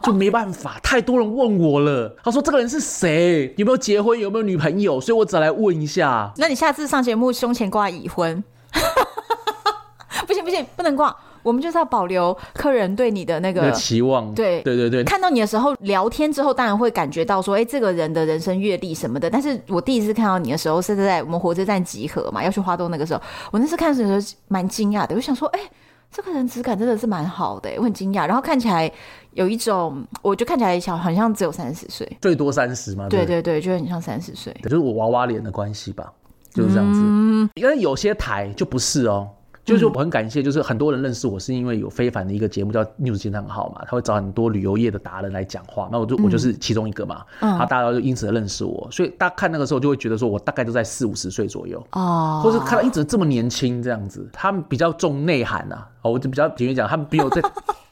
[0.03, 2.15] 就没办法，太多人问我了。
[2.23, 3.53] 他说：“这个人是谁？
[3.57, 4.17] 有没有结婚？
[4.17, 6.31] 有没有女朋友？”所以我只来问一下。
[6.37, 8.41] 那你下次上节目胸前挂已婚？
[10.25, 11.13] 不行不行，不能挂。
[11.43, 15.03] 我们就是要保留客人对你的那个期望，对对对对。
[15.03, 19.29] 看到你的时候，聊天之后，当然会感觉到说，哎，这个人的人生阅历什么的。
[19.29, 23.21] 但是我第一次看到你的时候，是在我们火车站集合嘛，要去花东那个时候，
[23.51, 25.59] 我那次看的时候蛮惊讶的，我想说，哎，
[26.11, 28.27] 这个人质感真的是蛮好的，我很惊讶。
[28.27, 28.91] 然后看起来
[29.31, 33.07] 有一种，我就看起来小，好像只有三十岁，最多三十嘛。
[33.09, 36.11] 对对对，就很像三十岁，就是我娃娃脸的关系吧，
[36.53, 36.99] 就是这样子。
[37.03, 39.29] 嗯，因为有些台就不是哦。
[39.69, 57.41] 就是我很感谢，就是很多人认识我是因为有非凡的一个节目叫《News 金汤号》嘛，他会找很多旅游业的达人来讲话，那我就我就是其中一个嘛，嗯，然后大家就因此而认识我，所以大家看那个时候就会觉得说我大概都在四五十岁左右哦，或是看到一直这么年轻这样子，他们比较重内涵啊，哦，我就比较简单讲，他们比我在。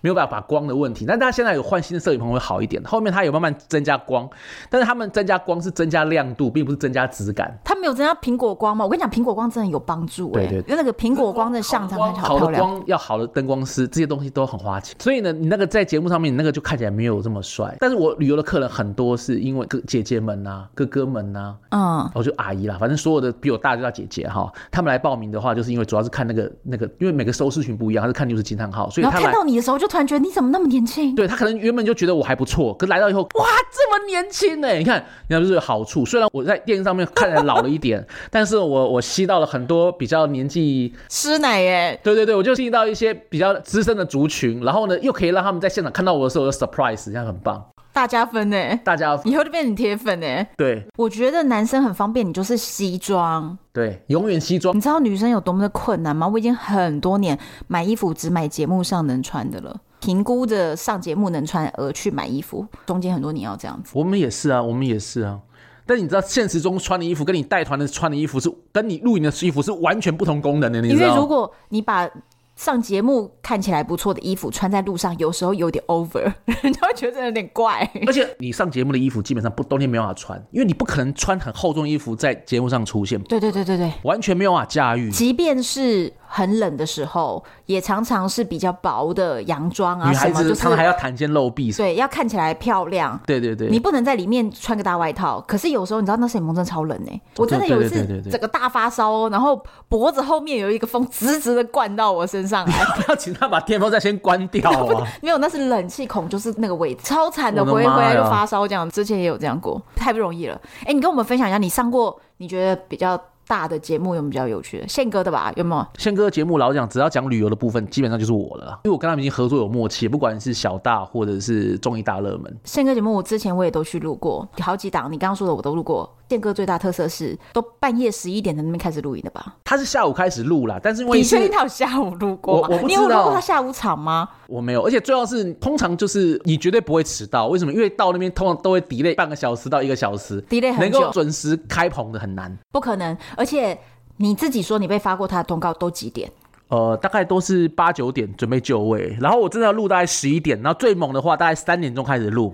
[0.07, 1.05] 没有办法把光的问题。
[1.05, 4.27] 但他现在有换新的摄影棚会好一点，后面他有慢慢增加光，
[4.69, 7.53] 但是他们增加光是增加亮度，并不是增加质感。
[7.65, 8.85] 他没有增加苹果光吗？
[8.85, 10.33] 我跟你讲，苹果光真的有帮助、欸。
[10.33, 12.63] 对，对对，因为那个苹果光的相场看起来好漂亮。
[12.63, 14.95] 好的光要好的灯光师，这些东西都很花钱。
[14.99, 17.75] 所以呢，你那个在节目上面，你那个就看起来没有这么帅。
[17.79, 24.51] 但是我旅游的客人很多是因为哥姐姐们呐、啊、哥哥们呐、啊，嗯，我就阿姨啦，反正所有的比我大就叫姐姐哈。
[24.71, 31.15] 他们来报名的话，就是因为主要是看那个那个，因为每个收视群不一样，他是看就是惊叹号，所以他看到你的时候就突然觉得你怎么那么年轻？
[31.15, 34.71] 对，他可能原本就觉得我还不错，可来到以后，哇，这么年轻呢？
[34.73, 36.05] 你看，你看，就是有好处？
[36.05, 41.99] 虽然我在电视上面看起来老了一点， 但是我我吸到了很多比较年纪师奶耶。
[42.03, 47.65] 对对对，我就吸到一些比较资深的族群，然后呢，又可以让他们在现场看到我的时候有 surprise，这样很棒。
[47.91, 50.45] 大加分呢，大加分，以后就变成铁粉呢。
[50.55, 54.77] 对，我觉得男生很方便，你就是西装，对，永远西装。
[54.77, 56.27] 你知道女生有多么的困难吗？
[56.27, 63.91] 我已经很多年买衣服只买节目上能穿的了，评估着上节目能穿而去买衣服，中间很多你要这样子。
[63.93, 65.39] 我们也是啊，我们也是啊。
[65.85, 71.07] 但你知道现实中穿的衣服跟你带团的穿的衣服是跟你露营的衣服是完全不同功能的，你知道？
[71.07, 72.09] 因为如果你把
[72.57, 77.89] 上节目看起来不错的衣服穿在路上，有时候有点 over， 人家会觉得有点怪。
[78.05, 83.21] 而且你上节目的衣服基本上不冬天没办法穿，因为你不可能穿很厚重的衣服在节目上出现。
[83.21, 85.09] 对对对对对，完全没有办法驾驭。
[85.09, 86.11] 即便是。
[86.29, 93.19] 很冷的时候，也常常是比较薄的洋装啊，女孩子就是常常还要袒肩露臂，对，要看起来漂亮。
[93.25, 95.39] 对对对，你不能在里面穿个大外套。
[95.47, 102.85] 可是有时候你知道那摄影棚真的超冷哎、欸，我真的有一次整个大发烧哦，然后脖子后面有一个风直直的灌到我身上来。
[102.97, 105.07] 不要请他把电风扇先关掉啊！
[105.21, 108.89] 没有，那是冷气孔，就是那个位置，超惨的，回回来就发烧这样。
[108.89, 110.59] 之前也有这样过，太不容易了。
[110.85, 113.19] 哎，你跟我们分享一下，你上过你觉得比较。
[113.47, 114.87] 大的节目有没有比较有趣的？
[114.87, 115.87] 宪哥的吧，有没有？
[115.97, 122.57] 宪哥的节目老讲，只要讲旅游的部分，基本上就是我了，因为我跟他们已经合作有默契，不管是小大或者是综艺大热门。
[122.65, 126.13] 宪哥节目我之前我也都去录过，好几档，你刚刚说的我都录过。
[126.29, 129.55] 宪哥最大特色是都半夜十一点在那边开始录影的吧？
[129.63, 132.67] 他是下午开始录啦，但是因为你确定他有下午录过吗？
[132.69, 133.01] 我我不知道。
[133.01, 134.27] 你有录过他下午场吗？
[134.49, 137.47] 我没有，而且最重要是，通常就是你绝对不会迟到。
[137.47, 137.71] 为什么？
[137.71, 143.17] 因为到那边通常都会 delay 半个小时到一个小时，delay 很久，能够准时开棚的很难，不可能。
[143.37, 143.77] 而且
[144.17, 146.29] 你自己说你被发过他的通告都几点？
[146.67, 152.53] 呃，大概都是八九点准备就位，然后我真的要录大概十一点，然后最猛的话大概三点钟开始录。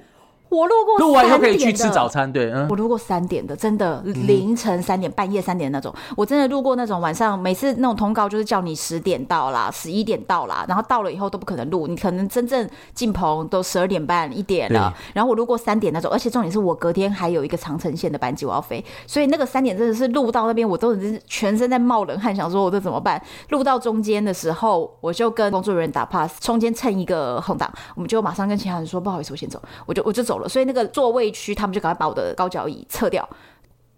[0.54, 2.32] 我路过，录完以后可以去吃早餐。
[2.32, 5.94] 对，嗯，我路过三点的，真的凌晨三点、半夜三点那种。
[6.16, 14.94] 我真的路过那种晚上，每次那种通告就是叫你十点到啦，十一点到啦，然后到了以后都不可能录，你可能真正进棚都十二点半、一点了。
[15.14, 23.22] 然后我路过三点那种，而且重点是我隔天还有一个长城线的班机我要飞，所以那个三点真的是录到那边，我都是全身在冒冷汗，想说我这怎么办？
[23.50, 30.43] 录到中间的时候，我就跟工作人员打 pass，中间蹭一个空档，我们就马上跟其他人说不好意思，我先走，我就我就走了。
[30.48, 31.34] 所以那个座位。
[31.34, 33.28] 区他们就赶快把我的高脚椅撤掉。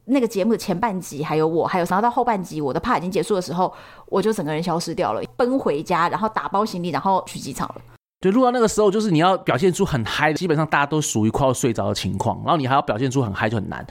[0.05, 3.71] 那个节目的前半集还有我，还有然后到后半集我的 part 已经结束的时候，
[4.05, 7.81] 我就整个人消失掉了，奔回家，然后打包行李，然后去机场了。
[8.21, 13.85] 对，录到那个时候就是你要表现出很嗨，基本上大家都属于快要睡着的情况，然后你还要表现出很嗨就很难。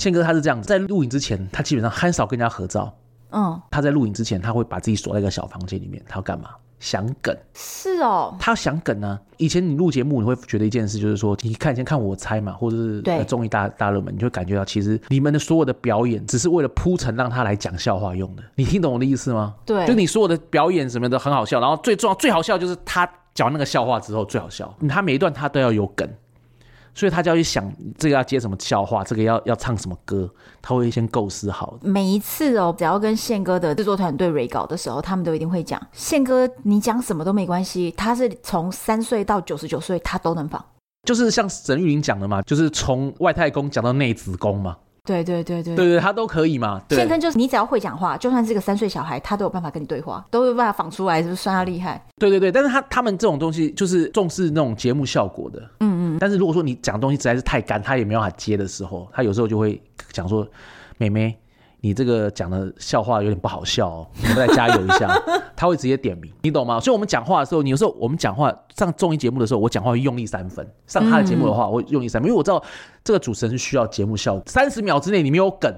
[0.00, 2.90] 宪哥他是这样子，在录影之前他基本上很少跟人家合照。
[3.30, 6.50] 嗯，他在录影之前他会把自己锁在一个小房间里面，他要干嘛？
[6.80, 9.20] 想梗是哦，他想梗呢、啊。
[9.36, 18.42] 以前你录节目，你会觉得一件事，就是说，你看先看我猜嘛，或者是综艺大大热门，你就会感觉到其实你们的所有的表演只是为了铺陈让他来讲笑话用的。
[18.56, 19.54] 你听懂我的意思吗？
[19.64, 26.08] 对，就你所有的表演什么的很好笑，然后最重要最好笑就是他讲那个笑话之后最好笑，他每一段他都要有梗。
[27.00, 27.64] 所以他就要去想
[27.96, 31.78] 这个要接什么笑话，这个要要唱什么歌，他会先构思好。
[31.80, 37.90] 每一次哦，只要跟宪哥的制作团队 re 稿的时候，他们都一定会讲：宪哥，你讲什么都没关系。
[37.92, 40.62] 他是从三岁到九十九岁，他都能放。
[41.08, 44.76] 就是像沈玉玲讲的嘛，就是从外太空讲到内子宫嘛。
[45.04, 46.80] 对对对对，对对，他都可以嘛。
[46.90, 52.04] 宪哥就是你只要会讲话，就算是个三岁小孩，他都有办法跟你对话，都有办法仿出来，是不是算他厉害？
[52.18, 55.60] 对对对，但是他他们这种东西就是重视那种节目效果的。
[55.80, 56.18] 嗯嗯。
[56.20, 59.80] 但是如果说你讲的东西实在是太干，他也没办法接的时候，他有时候就会
[60.12, 60.46] 讲说
[60.98, 61.36] ：“妹妹。”
[61.80, 65.10] 你这个讲的笑话有点不好笑哦，你们再加油一下。
[65.56, 66.80] 他会直接点名，你懂吗？
[66.80, 72.62] 所以我们讲话的时候，你有时候我们讲话上综艺节目的时候，我讲话会用力三分；上他的节目的话，我会用力三分，因为我知道
[73.04, 74.42] 这个主持人是需要节目效果。
[74.46, 75.70] 三十秒之内你没有梗，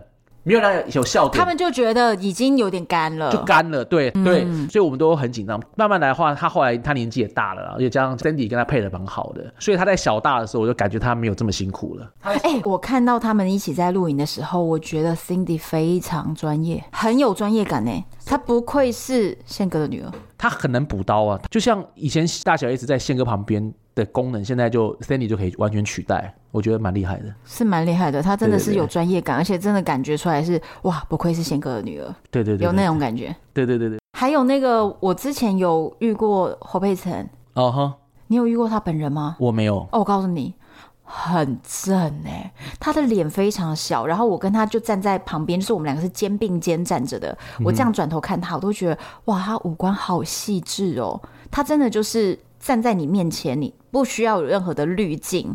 [0.44, 3.84] 没有那有笑点，他们就觉得已经有点干了，就干了。
[3.84, 5.60] 对、嗯、对，所以我们都很紧张。
[5.76, 12.10] 慢慢来的话，他后来他年纪也大了，而且加上 Cindy 跟他配的蛮好的，所以他在小大的时候，我就感觉他没有这么辛苦了。
[12.22, 18.04] 哎、欸，我看到他们一起在录影的时候，我觉得 Cindy 非常专业，很有专业感呢。
[18.24, 26.34] 他不愧是宪哥的女儿，他很能补刀啊，就像以前大小一直在宪哥旁边的功能，现在就 Sandy 就可以完全取代。
[26.50, 28.22] 我觉得蛮厉害的，是蛮厉害的。
[28.22, 32.14] 他真的是有专业感，对对对，而且真的感觉出来是哇，不愧是贤哥的女儿。
[32.30, 33.34] 对对对，对，有那种感觉。
[33.54, 33.98] 对对对对。
[34.18, 37.28] 还有那个，我之前有遇过侯佩岑。
[37.54, 37.94] 哦哈，
[38.28, 39.36] 你有遇过他本人吗？
[39.40, 39.78] 我没有。
[39.90, 40.54] 哦，我告诉你，
[41.02, 47.36] 很正哎，他的脸非常小，然后我跟他就站在旁边，就是我们两个是肩并肩站着的。
[47.64, 51.20] 我这样转头看他，我都觉得哇，他五官好细致哦。
[51.50, 55.54] 他真的就是站在你面前，你不需要有任何的滤镜。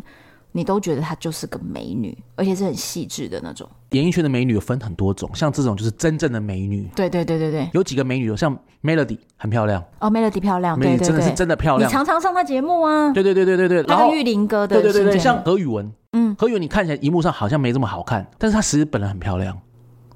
[0.52, 3.68] 你都觉得她就是个美女，而且是很细致的那种。
[3.90, 6.88] 演艺圈的美女有分很多种，像这种就是真正的美女。
[6.96, 11.88] 对对对对对，有几个美女，有像 Melody 很漂亮哦，Melody 漂亮，真的是真的漂亮。
[11.88, 13.12] 你常常上她节目啊？
[13.12, 13.82] 对对对对对对。
[13.82, 19.56] 然后玉林哥的，对对对对，像何宇文，嗯，何宇文你看起来荧幕上好像没这么好看，但是她其实本人很漂亮，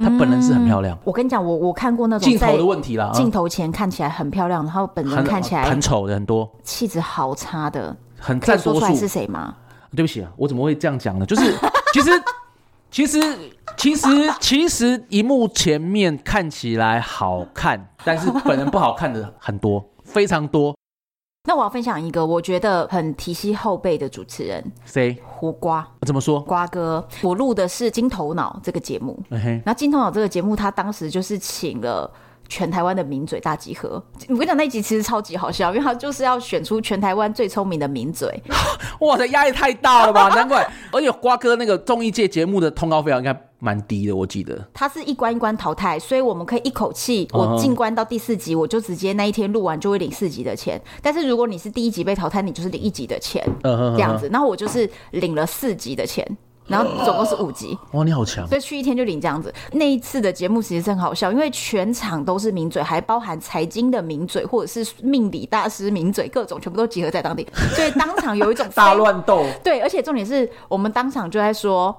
[0.02, 0.96] 她本人是很漂亮。
[0.96, 8.80] 嗯、我跟你讲，我我看过那种镜头的问题啦，镜头前看起来很漂亮，然后本人看起来很丑的很多，气质好差的，很占多数。
[8.80, 9.54] 说是谁吗？
[9.94, 11.26] 对不起啊，我怎么会这样讲呢？
[11.26, 11.54] 就是
[11.92, 12.10] 其实
[12.90, 13.38] 其实
[13.76, 14.06] 其实
[14.40, 20.74] 其实荧幕前面看起来好看，但是本人不好看的很多，非常多。
[21.44, 25.16] 那我要分享一个我觉得很提携后辈的主持人，谁？
[25.24, 25.86] 胡瓜。
[26.06, 26.40] 怎么说？
[26.40, 29.18] 瓜哥，我录的是《金头脑》这个节目。
[29.30, 29.48] 嗯哼。
[29.64, 32.10] 然后《金头脑》这个节目，他当时就是请了。
[32.48, 38.28] 全台湾的名嘴大集合，我跟你讲那一集其实超级好笑，因为他就是要选出全台湾最聪明的名嘴。
[39.00, 40.28] 哇，这压力太大了吧？
[40.34, 43.32] 难怪， 而且瓜哥那个综艺界节目的通告费应该
[43.62, 44.60] 蛮低的，我记得。
[44.74, 50.82] 它是一关一关淘汰，所以我们可以一口气，我进关到第四集，我就直接那一天录完就会领四级的钱。
[51.00, 54.28] 但是如果你是第一集被淘汰，你就是领一级的钱，这样子。
[54.32, 56.26] 然后我就是领了四级的钱。
[56.68, 58.46] 然后总共是五集，哇，你好强！
[58.46, 59.52] 所以去一天就领这样子。
[59.72, 69.44] 那一次的节目其实很好笑，因为全场都是名嘴，还包含财经的名嘴或者是命理大师名嘴，各种全部都集合在当地，所以当场有一种 大乱斗。
[69.64, 71.94] 对，而且重点是我们当场就在说，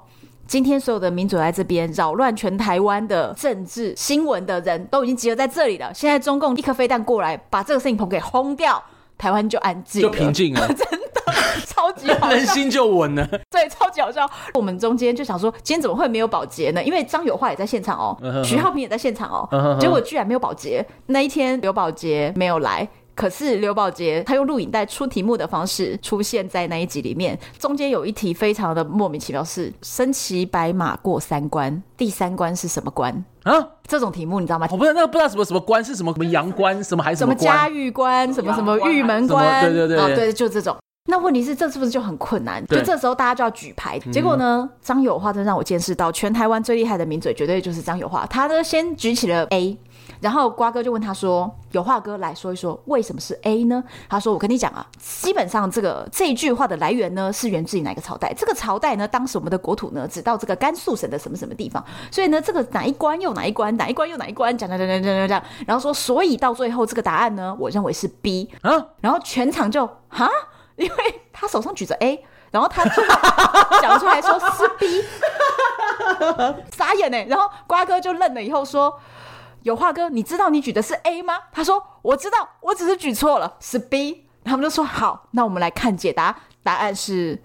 [0.54, 5.92] 今天所有的民主在这边扰乱全台湾的政治新闻的人都已经集合在这里了。
[5.96, 8.80] 现在中共一颗飞弹过来，把这个摄影棚给轰掉，
[9.18, 10.68] 台湾就安静，就平静了。
[10.78, 11.24] 真的。
[11.66, 13.28] 超级好笑，人心就稳了。
[13.50, 14.30] 对，超级好笑。
[14.54, 16.84] 我们中间就想说，今天怎么会没有保洁呢？
[16.84, 20.86] 因为张友化也在现场哦，徐浩平也在现场哦，结果居然没有保洁。
[21.08, 27.38] 那一天刘保洁没有来，可是刘宝杰他用录影带出题目的方式出现在那一集里面。
[27.60, 33.54] 中间有一题非常的莫名其妙，是身骑白马过三关，第三关是什么关啊？
[33.88, 34.68] 这种题目你知道吗？
[34.72, 39.64] 我不知道那个不知道什么什么关是什么什么阳关什么还是什么嘉峪关什么什么玉门关？
[39.66, 40.76] 对对对，哦对，就这种。
[41.10, 42.66] 那问题是，这是不是就很困难？
[42.68, 44.00] 就这时候大家就要举牌。
[44.00, 48.26] 结果呢，张友化真让我见识到，全台湾最厉害的名嘴绝对就是张友化。
[48.28, 49.78] 他呢先举起了 A，
[50.24, 58.34] 然后瓜哥就问他说：“有话哥来说一说，为什么是 A 呢？”他说：“我跟你讲啊，基本上这个这一句话的来源呢，是源自于哪个朝代？
[58.34, 61.84] 这个朝代呢，当时我们的国土呢，只到这个甘肃省的什么什么地方。
[62.10, 68.72] 所以呢，这个哪一关又哪一关，哪一关又哪一关，讲讲讲讲讲讲，然后说，所以到最后这个答案呢，我认为是 B 啊。
[69.02, 70.30] 然后全场就哈。”
[70.76, 73.04] 因为他手上举着 A，然后他就
[73.80, 75.04] 讲出来说是 B，
[76.76, 77.26] 傻眼呢。
[77.28, 79.00] 然后瓜哥就愣了，以后说
[79.64, 87.42] ：“有话哥，你知道你举的是 A 吗？”他说：“我知道，我只是举错了，是 B。”他们就说：“好，那我们来看解答，答案是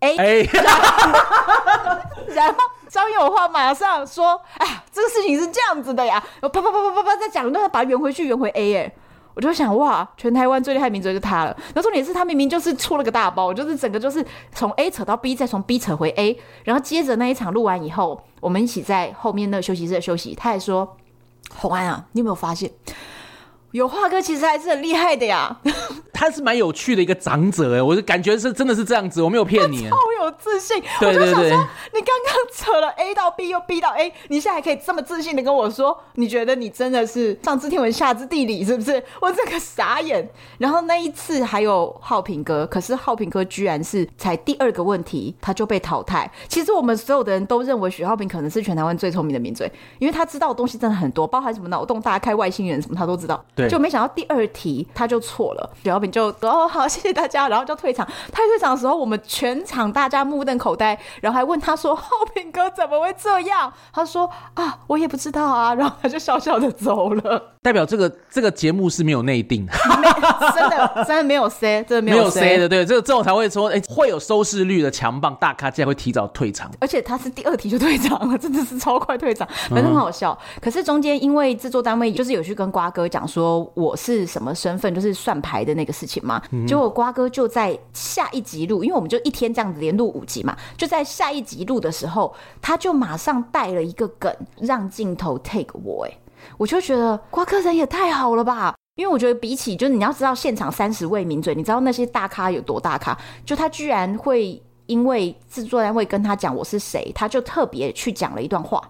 [0.00, 0.16] A。
[0.16, 0.42] A”
[2.34, 2.58] 然后
[2.88, 8.92] 张友化马上说：“哎呀，这个事情是这样子的呀！”啪啪啪啪啪啪在讲，那把它圆回去，圆回 A 哎。
[9.34, 11.56] 我就想哇，全台湾最厉害名嘴就是他了。
[11.74, 14.22] 那重点是他明明就是出了个大包，就是整个就是
[14.54, 20.34] 从 A 扯到 B，再从 B 扯回 A，然后接着那一场录完以后，我们一起在后面那个休息室休息。
[20.34, 20.96] 他还说
[21.56, 22.70] ：“红安啊，你有没有发现？”
[23.72, 25.56] 有话哥其实还是很厉害的呀，
[26.12, 30.80] 他是蛮有趣的一个长者哎，我就感觉是真的是这样子，我没有骗你，超有自信。
[31.00, 39.02] 对对对，对，你刚刚扯了 A 到 B 又 B 到 A，你现在还可以这么自信的跟我说，你觉得你真的是上知天文下知地理是不是？
[39.20, 40.28] 我这个傻眼。
[40.58, 46.30] 然后那一次还有浩平哥，可是浩平哥居然是才第二个问题他就被淘汰。
[46.46, 53.42] 其实我们所有的人都认为许浩平可能是全台湾最聪明的名嘴，因为他知道的东西真的很多，包含什么脑洞大开、外星人什么他都知道。
[53.68, 58.06] 就没想到第二题他就错了，许浩平就哦好，谢谢大家，然后就退场。
[58.32, 65.74] 他退场的时候，我们全场大家家目瞪口呆，然后还问他说：“浩平哥怎么会这样？”他说：“啊，我也不知道啊。
[65.76, 67.54] ”然后他就笑笑的走了。
[67.62, 69.66] 代表这个这个节目是没有内定，
[70.54, 80.36] 真的真的没有 C，真的没有 C 的，对，这个这种才会说，哎，会有收视率的强棒大咖竟然会提早退场，而且他是第二题就退场了，真的是超快退场，反正很好笑。
[80.56, 96.18] 嗯、可是中间因为制作单位就是有去跟瓜哥讲说我是什么身份，就是算牌的那个事情嘛，嗯、结果瓜哥就在下一集录，因为我们就一天这样子连录五集嘛，就在下一集录的时候，他就马上带了一个梗，让镜头 take 我，哎。
[96.58, 108.82] 我就觉得瓜哥人也太好了吧，因为我觉得比起就是你要知道现场三十位名嘴，你知道那些大咖有多大咖，就他居然会因为制作单位跟他讲我是谁，他就特别去讲了一段话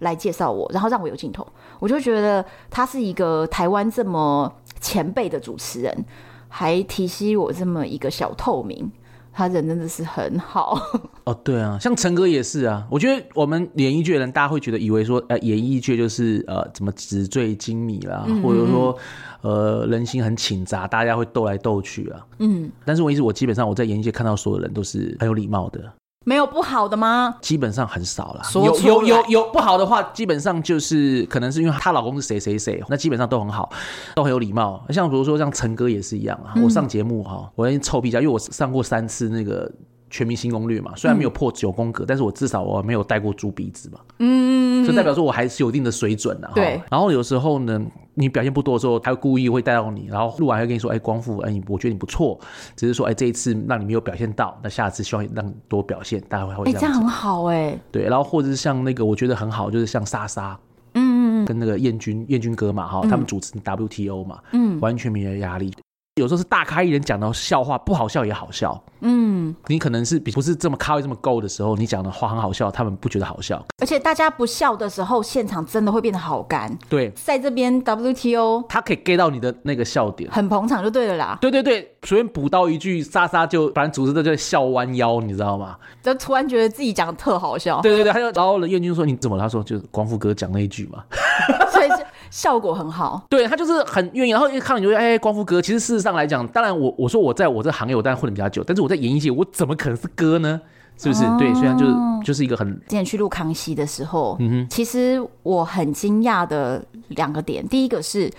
[0.00, 1.46] 来介绍我，然后让我有镜头，
[1.78, 6.04] 我就觉得他是一个台湾这么前辈的主持人，
[6.48, 8.90] 还提携我这么一个小透明。
[9.38, 10.80] 他人真的是很好
[11.24, 12.86] 哦，对啊，像陈哥也是啊。
[12.90, 18.96] 我觉得我们演艺界的人，大家会觉得以为说，呃，演艺界就是呃，怎么纸醉金迷啦，嗯嗯嗯或者说
[19.42, 22.26] 呃，人心很倾杂，大家会斗来斗去啊。
[22.38, 25.92] 嗯，但是我意思，我基本上我在演艺界看到所有人都是很有礼貌的。
[26.28, 27.36] 没有不好的吗？
[27.40, 28.42] 基本上很少啦。
[28.52, 33.70] 有有有有不好的话，基本上就是可能是因为她老公是谁谁谁，那基本上都很好，
[34.16, 34.84] 都很有礼貌。
[34.90, 39.70] 像比如说像陈哥也是一样啊，我上节目哈，我先臭屁一下，因为我上过三次那个。
[40.16, 46.50] 全民新攻略嘛，虽然没有破九宫格，嗯、但是我至少我没有带过猪鼻子嘛，嗯，所以代表说我还是有一定的水准的。
[46.54, 47.78] 对，然后有时候呢，
[48.14, 52.40] 你表现不多的时候，他会故意会带到你，然后录完会跟你说，哎、欸，光复，哎、欸，我觉得你不错，
[52.74, 56.80] 只是说，哎、欸，这一次让你没有表现到，那下次希望你让你多表现，大家会会这样。
[56.80, 57.80] 这样很好哎、欸。
[57.92, 60.58] 对，然后或者是像那个我觉得很好，就是像莎莎，
[60.94, 65.70] 嗯嗯嗯，跟那个燕军燕军哥嘛，哈，他们主持 WTO 嘛，嗯，完全没有压力。
[66.16, 76.74] 有时候是大咖艺人讲的笑话不好笑也好笑，嗯，你可能是比不是这么咖位这么够的时候，你讲的话很好笑，他们不觉得好笑，而且大家不笑的时候，现场真的会变得好干。
[76.88, 81.36] 对，在这边 WTO，他可以 get 到你的那个笑点，很捧场就对了啦。
[81.38, 85.76] 对对对，随便补到一句，莎莎就反正主持的就笑弯腰，你知道吗？
[86.02, 87.82] 就突然觉得自己讲的特好笑。
[87.82, 89.42] 对对对，他就然后呢，彦君说你怎么了？
[89.42, 91.04] 他说就是光复哥讲那一句嘛。
[91.70, 92.06] 所以是。
[92.30, 95.60] 效果很好，对，他就是很愿意，然后一看你就说，哎，光复哥。
[95.60, 100.60] 其实事实上来讲，当然我我说我在我这行业我当然混的比较久，但是我在演艺界我怎么可能是哥呢？
[100.98, 101.24] 是不是？
[101.24, 101.92] 哦、对，虽然就是
[102.24, 102.72] 就是一个很。
[102.80, 108.32] 之前去录康熙的时候，嗯哼，其实我很惊讶的两个点，第一个是，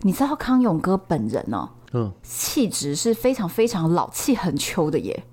[0.00, 5.24] 你知道康永哥本人呢、哦，嗯，气质是非常非常老气横秋的耶。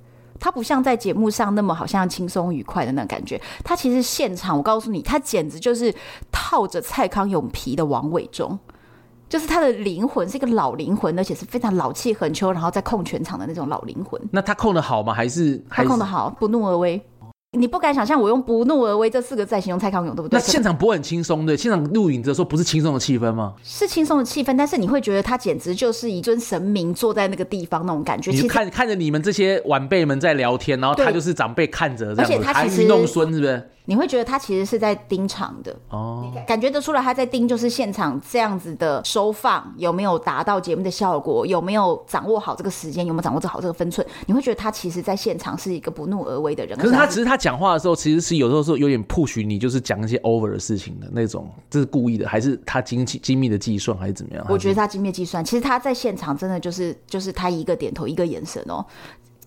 [0.41, 5.93] 他不像在节目上那么好像轻松愉快的那种感觉，他其实现场，我告诉你，他简直就是
[6.31, 8.57] 套着蔡康永皮的王伟忠，
[9.29, 14.19] 就是他的灵魂是一个老灵魂，而且是非常老气横秋，然后在控全场的那种老灵魂。
[14.31, 15.13] 那他控的好吗？
[15.13, 16.99] 还是他控得好，不怒而威。
[17.57, 20.39] 你不敢想象我用“不怒而威”这四个字来形容蔡康永，对不对？
[20.39, 23.53] 那现场不会很轻松的，现场录影的时候不是轻松的气氛吗？
[23.61, 28.31] 是轻松的气氛，但是你会觉得他简直就是一尊神明坐在那个地方那种感觉。
[28.31, 33.69] 你看看着你们这些晚辈们在聊天，然后他就是长辈看着这样子，而且他其实弄孙，是不是？
[33.91, 44.07] 你会觉得他其实是在盯场的哦，感觉得出来他在盯，就是现场这样子的收放有没有达到节目的效果，有没有掌握好这个时间，有没有掌握好这个分寸？
[44.27, 46.77] 你会觉得他其实在现场是一个不怒而威的人。
[46.77, 54.45] 可是他只是他讲话的时候，其实是有时候是有点 push 你，就是讲一些 over 的事情的那种，这是故意的，还是他精精密的计算，还是怎么样？
[54.47, 58.85] 我觉得他精密计算，其实他在现场真的就是就是他一个点头一个眼神哦。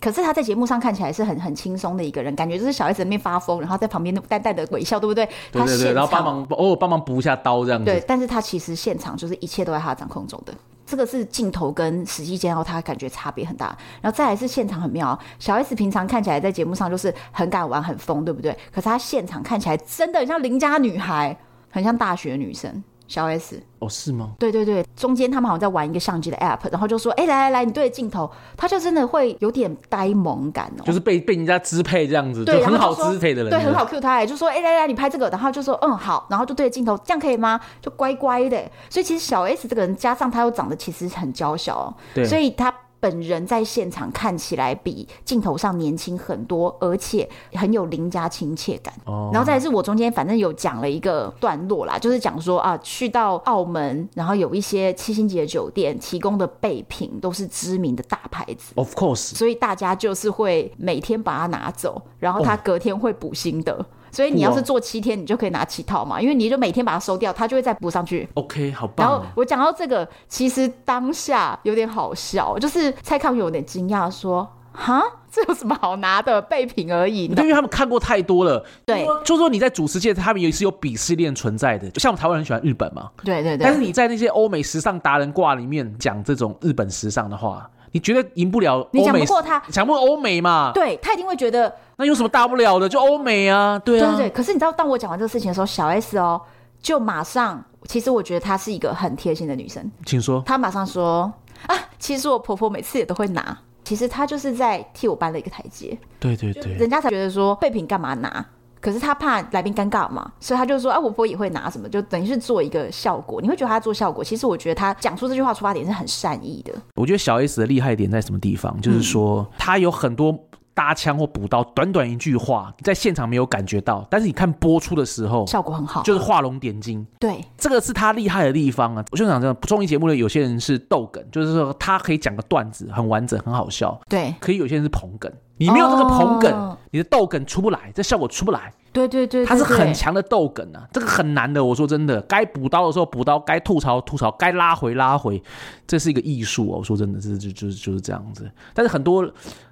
[0.04, 5.24] 可是他在节目上看起来是很很轻松的一个人，感觉就是小 S 在那边发疯，然后在旁边淡淡的微笑，对不对？
[5.50, 7.86] 对对对，然后帮忙偶尔帮忙补一下刀这样子。
[7.86, 10.52] 对，但是他其实现场就是一切都在他掌控中的，
[10.84, 13.74] 这个是镜头跟实际间，然后他感觉差别很大。
[14.02, 18.52] 然后再来是现场很妙，小 S 平常看起来在节目上就是很敢玩很疯，对不对？
[18.70, 21.34] 可是他现场看起来真的很像邻家女孩，
[21.70, 22.84] 很像大学女生。
[23.06, 24.32] 小 S 哦，是吗？
[24.38, 37.60] 对对对，中间他们好像在玩一个相机的 app，然后就说：“哎，来来来，你对着镜头。”他就真的会有点呆萌感哦，就是被被人家支配这样子，对，就很好支配的人，对，很好 cue 他，就说：“哎，来来，你拍这个。”然后就说：“嗯，好。”然后就对着镜头，这样可以吗？
[37.80, 38.58] 就乖乖的。
[38.88, 42.74] 所以其实小 S 这个人，加上他又长得其实很娇小哦，对，所以他。
[43.04, 48.94] 本人在现场看起来比镜头上年轻很多，而且很有邻家亲切感。
[49.04, 63.74] 哦，然后再是我中间反正有讲了一个段落啦，就是讲说啊，去到澳门，然后有一些七星级的酒店提供的备品都是知名的大牌子，Of course，所以大家就是会每天把它拿走，然后他隔天会补新的。
[63.74, 63.84] Oh.
[64.14, 68.28] 所以你要是做七天，你就可以拿七套嘛，因为你就每天把它收掉，它就会再补上去。
[68.34, 69.06] OK，好棒。
[69.06, 76.40] 然后我讲到这个，其实当下有点好笑，就是蔡康永有点惊讶说：“哈， 这有什么好拿的？
[76.42, 77.24] 备品而已。
[77.24, 78.64] 因为他们看过太多了。
[78.86, 81.90] 对，就是说你在主持界，他们也是有鄙视链存在的。
[81.90, 83.64] 就像我们台湾人很喜欢日本嘛，对对对。
[83.64, 89.00] 但是你在那些欧美时尚达人挂里面讲这种日本时尚的话，你觉得赢不了欧美？
[89.00, 90.72] 你讲不过他，讲不过欧美嘛？
[90.74, 92.88] 对，他一定会觉得那有什么大不了的？
[92.88, 94.10] 就欧美啊，对啊。
[94.10, 94.30] 对对对。
[94.30, 96.40] 可是你知道，当我讲完这个事情的时候，小 S 哦，
[96.82, 99.88] 就马上，其实我觉得她是一个很贴心的女生。
[100.04, 100.42] 请说。
[100.44, 101.32] 她马上说
[101.68, 103.56] 啊，其实我婆婆每次也都会拿。
[103.84, 108.44] 其实她就是在替我搬了一个台阶，对对对，人家才觉得说备品干嘛拿，
[108.84, 113.40] 可是他怕来宾尴尬嘛，所以他就说啊，我婆婆也会拿什么，就等于是做一个效果。
[113.40, 116.74] 你会觉得他做效果，其实我觉得他讲出这句话出发点是很善意的。
[116.94, 120.38] 我觉得小 S 的厉害点在什么地方，就是说他有很多。
[120.74, 127.06] 搭枪或补刀，短短一句话，在现场没有感觉到，但是你看播出的时候，效果很好，就是画龙点睛。
[127.18, 129.04] 对，这个是他厉害的地方啊！
[129.12, 133.98] 我就想这样，综艺节目的有些人是逗梗，就是说他可以讲个段子很完整，很好笑。
[134.08, 138.72] 对，可以有些人是捧梗，你没有这个捧梗，哦、你的逗梗出不来，这效果出不来。
[138.92, 141.64] 对对对，对，他是很强的逗梗啊，这个很难的。
[141.64, 145.42] 我说真的，该补刀的时候补刀，该吐槽吐槽，该拉回拉回，
[145.84, 146.78] 这是一个艺术哦。
[146.78, 148.48] 我说真的，这就就就是这样子。
[148.72, 149.28] 但是很多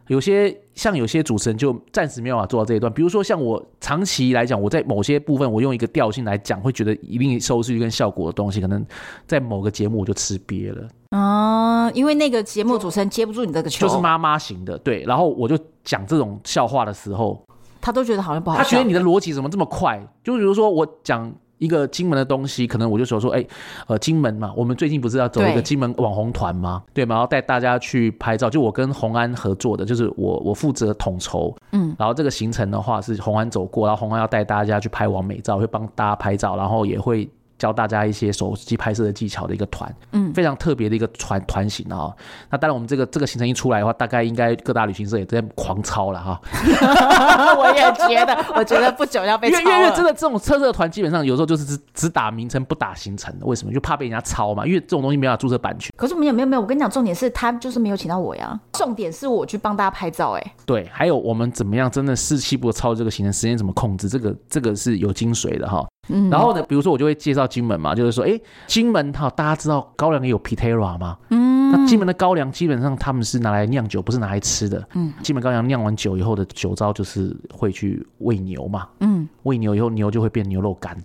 [0.08, 8.84] 有些像有些主持人就暂时没有办法做到这一段，比如说像我长期来讲，我在某些部分我用一个调性来讲，会觉得一定收视率跟效果的东西，可能
[9.26, 15.04] 在某个节目我就吃瘪了啊，因为那个节目主持人接不住你这个球，就是妈妈型的，对。
[15.04, 17.42] 然后我就讲这种笑话的时候。
[17.84, 20.00] 他都觉得好像不好笑，他觉得你的逻辑怎么这么快？
[20.22, 21.32] 就比如说我讲
[21.62, 23.46] 一个金门的东西，可能我就说说，哎，
[23.86, 26.82] 呃，金门嘛，我们最近不是要走一个金门网红团吗？
[26.92, 27.14] 对吗？
[27.14, 37.28] 然后带大家去拍照，就我跟红安合作的，就是我我负责统筹，嗯，然后这个行程的话是红安走过，然后红安要带大家去拍完美照，会帮大家拍照，然后也会。
[37.62, 42.12] 教大家一些手机拍摄的技巧的一个团，嗯，非常特别的一个团团型啊。
[42.50, 46.40] 那当然，我们这个这个行程一出来的话，大概应该各大旅行社也在狂抄了哈。
[47.56, 49.60] 我也觉得， 我觉得不久要被抄。
[49.60, 53.72] 因为因为真的这种车社团基本上有时候就是只只打名称不打行程的，为什么？
[53.72, 54.66] 就怕被人家抄嘛。
[54.66, 55.92] 因为这种东西没办法注册版权。
[55.96, 58.58] 可是没有没有没有，我跟你讲，重点是他就是没有请到我呀。
[58.72, 64.08] 重点是我去帮大家拍照，哎，对，还有我们怎么样真的四七不抄这个行程时间怎么控制？
[64.08, 65.86] 这个这个是有精髓的哈。
[66.08, 71.16] 嗯，然后呢，比如说我就会介绍金门嘛，就是说，哎，金门哈，大家知道高粱也有 Pitera 吗？
[71.30, 74.84] 嗯，那金门的高粱基本上他们是拿来酿酒，不是拿来吃的。
[74.94, 78.88] 嗯，金门高粱酿完酒以后的酒糟就是会去喂牛嘛。
[78.98, 80.96] 嗯，喂牛以后牛就会变牛肉干，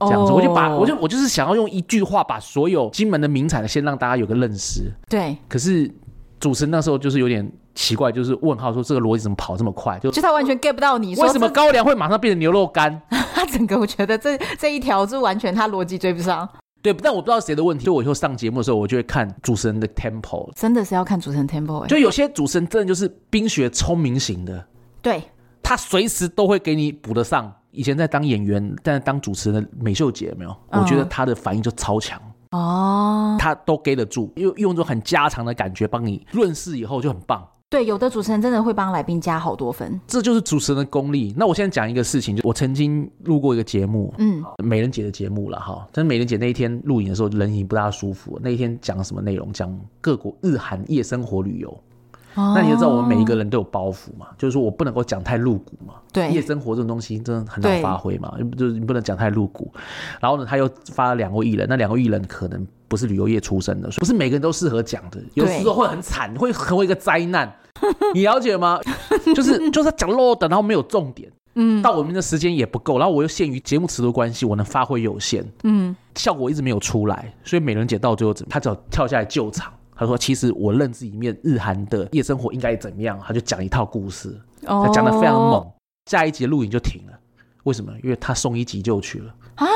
[0.00, 4.92] 这样子，我就把我就我就是想要用一句话把所有金门的名产先让大家有个认识。
[5.08, 5.90] 对，可是
[6.38, 7.50] 主持人那时候就是有点。
[7.76, 9.96] 奇怪，就是问号说这个逻辑怎么跑这么快？
[10.00, 13.00] 就就他完全 get 不到你说为什么高粱会马上变成牛肉干？
[13.34, 16.48] 他整个我觉得这这一条就完全他逻辑追不上。
[16.82, 17.84] 对，但我不知道谁的问题。
[17.84, 20.50] 就我以后上节目的时候，我就会看主持人的 tempo。
[20.54, 21.86] 真的是要看主持人 tempo 欸。
[21.88, 24.64] 就有些主持人真的就是冰雪聪明型的，
[25.02, 25.22] 对，
[25.62, 27.52] 他随时都会给你补得上。
[27.72, 30.56] 以前在当演员，但是当主持人的美秀姐有没有？
[30.70, 32.18] 我觉得他的反应就超强
[32.52, 37.46] 哦，他都给得住，用用这种很家常的感觉帮你润饰，以后就很棒。
[37.68, 41.34] 对，有的主持人真的会帮来宾加好多分，这就是主持人的功力。
[41.36, 45.84] 那我现在讲一个事情，就我曾经录过一个节目，嗯，美人姐的节目了哈。
[45.92, 48.38] 但是美人姐那一天录影的时候，人已经不大舒服。
[48.40, 49.52] 那一天讲什么内容？
[49.52, 51.76] 讲各国日韩夜生活旅游。
[52.36, 52.52] 哦。
[52.54, 55.94] 那你就知道我们每一个人都有包袱嘛，就是说我不能够讲太露骨嘛。
[56.12, 56.30] 对。
[56.30, 59.72] 夜生活这种东西真的很难发挥嘛，就是你不能讲太露骨。
[60.20, 62.64] 然后呢，他又发了两位艺人，那两位艺人可能。
[62.88, 67.52] 不是旅游业出身的，不是每个人都适合讲的，有时候会很惨，会成为一个灾难，
[68.14, 68.78] 你了解吗？
[69.34, 85.66] 就是就是讲漏的，然后没有重点，嗯，到我们的时间也不够，然后我又限于节目尺度关系，我能发挥有限，嗯，效果一直没有出来，所以美人姐到最后怎么，她只要跳下来救场，她说：“其实我认知里面日韩的夜生活应该怎么样？”他就讲一套故事，他讲的非常猛，
[86.10, 87.18] 下一集录影就停了，
[87.64, 87.90] 为什么？
[88.04, 89.66] 因为他送医急救去了啊。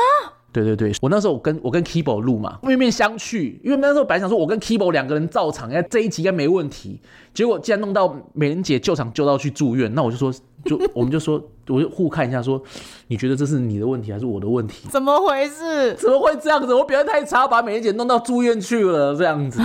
[0.51, 6.99] 对对对，我那时候我跟我跟 Kibo 录嘛，面面相觑，因为那时候本来想说我跟 Kibo 两个人照场，哎，这一集应该没问题。
[7.33, 10.33] 结果既然弄到美人姐救场救到去住院，那我就说，
[10.65, 12.65] 就我们就说，我就互看一下说，说
[13.07, 14.89] 你觉得这是你的问题还是我的问题？
[14.89, 15.93] 怎么回事？
[15.95, 16.73] 怎么会这样子？
[16.73, 19.61] 我表现太差，把美人姐弄到住院去了，这样子。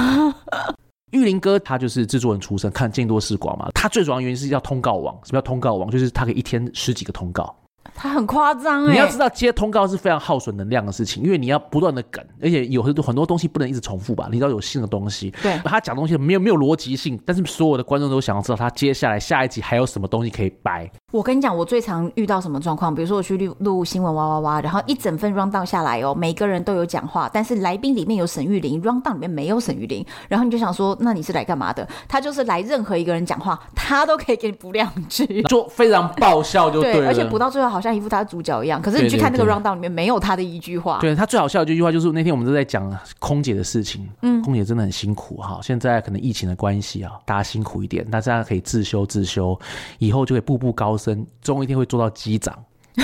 [1.12, 3.68] 玉林哥他就是制作人出身，看见多识广嘛。
[3.74, 5.90] 他最主要原因是叫通告网，什么叫通告网？
[5.90, 7.54] 就是他可以一天十几个通告。
[7.96, 8.92] 他很夸张哎。
[8.92, 14.28] 你要知道接通告是非常耗损能量的事情，因为你要不断的梗，而且有很多很多东西不能一直重复吧？
[14.30, 20.88] 你知道有新的东西，对，他讲东西没有没有逻辑性，但是所有的观众都想要知道他接下来下一集还有什么东西可以掰。
[21.12, 22.94] 我跟你讲，我最常遇到什么状况？
[22.94, 31.88] 比如说我去录录新闻哇哇哇，然后一整份 round down 下来哦，每个人都有讲话，但是来宾里面有沈玉玲，round down 里面没有沈玉玲，然后你就想说，那你是来干嘛的？
[32.08, 38.82] 他就是来任何一个人讲话，他都可以给你补两句， 就非常爆笑就对了，对，而且补到最后好像一副他是主角一样。
[38.82, 40.98] 可是你去看那个 round down 里面没有他的一句话。
[41.00, 49.58] 对，对他最好笑的一句话就是那天我们都在讲空姐的事情，嗯，空姐真的很辛苦哈，现在可能疫情的关系啊，大家辛苦一点，大家可以自修自修，
[49.98, 51.86] 以后就可以步步高升，终一天会。
[51.86, 52.52] 做到机长，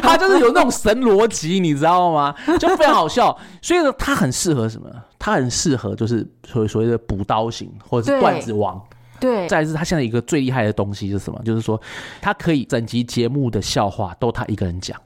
[0.00, 2.32] 他就是有那种神逻辑，你知道吗？
[2.60, 3.36] 就非常好笑。
[3.60, 4.88] 所以呢，他很适合什么？
[5.18, 8.80] 他很适合就是所谓所谓的补刀型或者是段子王。
[9.20, 11.40] 对，再是他现在一个最厉害的东西是什么？
[11.44, 11.80] 就是说
[12.20, 15.00] 他可以整集节目的笑话都他一个人讲。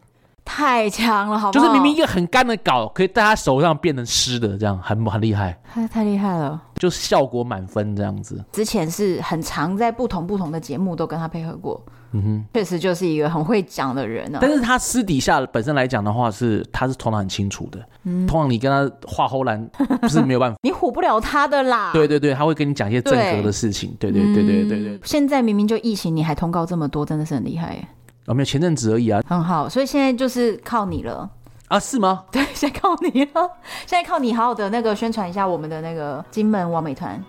[0.45, 1.65] 太强了，好不好？
[1.65, 8.45] 就是明明一个很干的稿，可以在他手上变成湿的，这样很很厉害，太太厉害了，就是效果满分这样子。
[8.53, 11.81] 之前是很常在不同不同的节目都跟他配合过，
[12.13, 14.39] 嗯哼，确实就是一个很会讲的人啊。
[14.43, 19.65] 但是他私底下本身来讲的话是，是他是头脑很清楚的，嗯，通常你跟他画后栏
[20.01, 21.93] 不是没有办法， 你唬不了他的啦。
[21.93, 25.01] 对对对，他会跟你讲一些正格的事情，对对对对对对。
[25.05, 27.89] 现在明明就疫情，你还通告这么多，真的是很厉害耶。
[28.27, 31.29] 哦，没有前阵子而已啊，很好，所以现在就是靠你了
[31.69, 31.79] 啊？
[31.81, 32.25] 是吗？
[32.31, 33.51] 对，现在靠你了，
[33.87, 37.23] 现在靠你好好的那个宣传一下我们的那个金门王美团。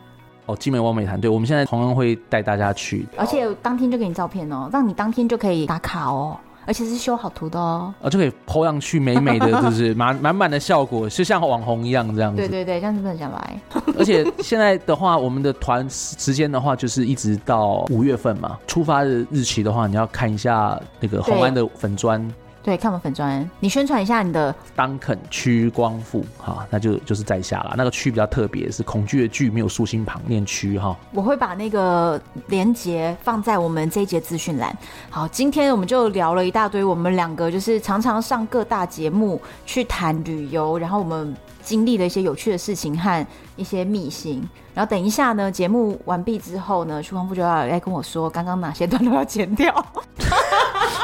[0.45, 6.37] 哦，金门王美团，对，我们现在同样会带大家去，而且当天就给你照片哦，让你当天就可以打卡哦。
[6.65, 12.37] 而且是修好图的哦，啊，就可以 po 上去美美的， 就是满满满的效果，就像网红一样这样子。
[12.37, 13.59] 对对对，这样子不能想来。
[13.97, 18.57] 而且现在的话，我们的团时间的话，就是一直到五月份嘛。
[18.67, 22.25] 出发的日期的话，你要看一下那个红安的粉专。
[22.63, 24.55] 对，看我们粉砖，你宣传一下你的。
[24.73, 27.73] 当肯屈光复哈，那就就是在下了。
[27.77, 30.97] 那个区比较特别，是恐惧的惧，没有竖心旁，念区哈。
[31.11, 34.73] 我会把那个连接放在我们这一节资讯栏。
[35.09, 44.41] 好，今天我们就聊了一大堆，我们两个就是常常上各大节目去谈旅游，然后我们经历了一些有趣的事情和一些秘辛。
[44.73, 49.73] 然后等一下呢，节目完毕之后呢，徐光富就要来跟我说，刚刚哪些段落要剪掉。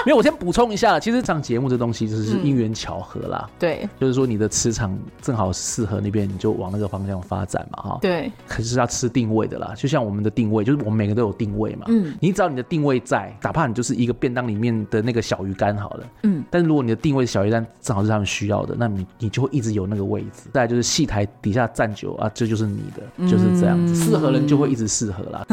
[0.05, 3.43] 没有，我先补充一下，其实上节目这东西就是因缘巧合啦。
[3.45, 7.99] 嗯、对，就是说你的磁场正好适合那边，你就往那个方向发展嘛，哈。
[8.01, 8.32] 对。
[8.47, 11.86] 可是要吃定位的啦，就像我们的定位，就是我们每个都有定位嘛。
[11.89, 12.16] 嗯。
[12.20, 16.07] 你只要你的定位在，哪怕你就是一个便当里面的那个小鱼干好了。
[16.24, 16.43] 嗯。
[16.49, 20.49] 但是如果你的定位小鱼干正好是他们需要的，那你你就会一直有那个位置。
[20.54, 23.95] 再就是戏台底下站久啊，这就是你的，就是这样子。
[23.95, 25.45] 适、嗯、合人就会一直适合啦。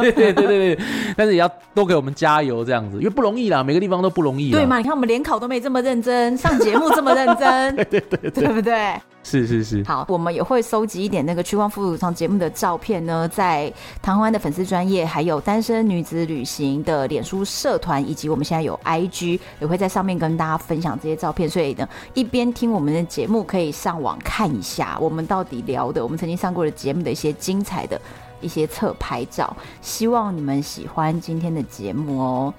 [0.00, 0.78] 对对对对。
[1.16, 3.62] 但是也要多给我们加油，这样子，因为不容易啦。
[3.62, 4.78] 每个地方都不容易，对嘛？
[4.78, 8.94] 你看我们联考都没这么认真，上节目这么认真，对对对，对，对不对？
[9.28, 9.84] 是是是。
[9.84, 13.70] 好，我们也会收集一点那个屈光复上节目的照片呢，在
[14.00, 21.48] 唐欢的粉丝专业，还有单身女子旅行的脸书社团，以及我们现在有 IG，也会在上面跟大家分享这些照片。
[21.48, 28.00] 所以呢，一边听我们的节目，可以上网看一下我们到底聊的，我们曾经上过的节目的一些精彩的
[28.40, 29.54] 一些侧拍照。
[29.82, 32.54] 希望你们喜欢今天的节目哦。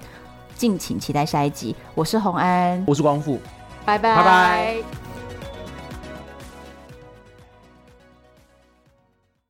[0.56, 1.74] 敬请期待下一集。
[1.94, 3.38] 我是洪安，我是光复，
[3.84, 4.14] 拜拜。
[4.14, 5.19] 拜拜。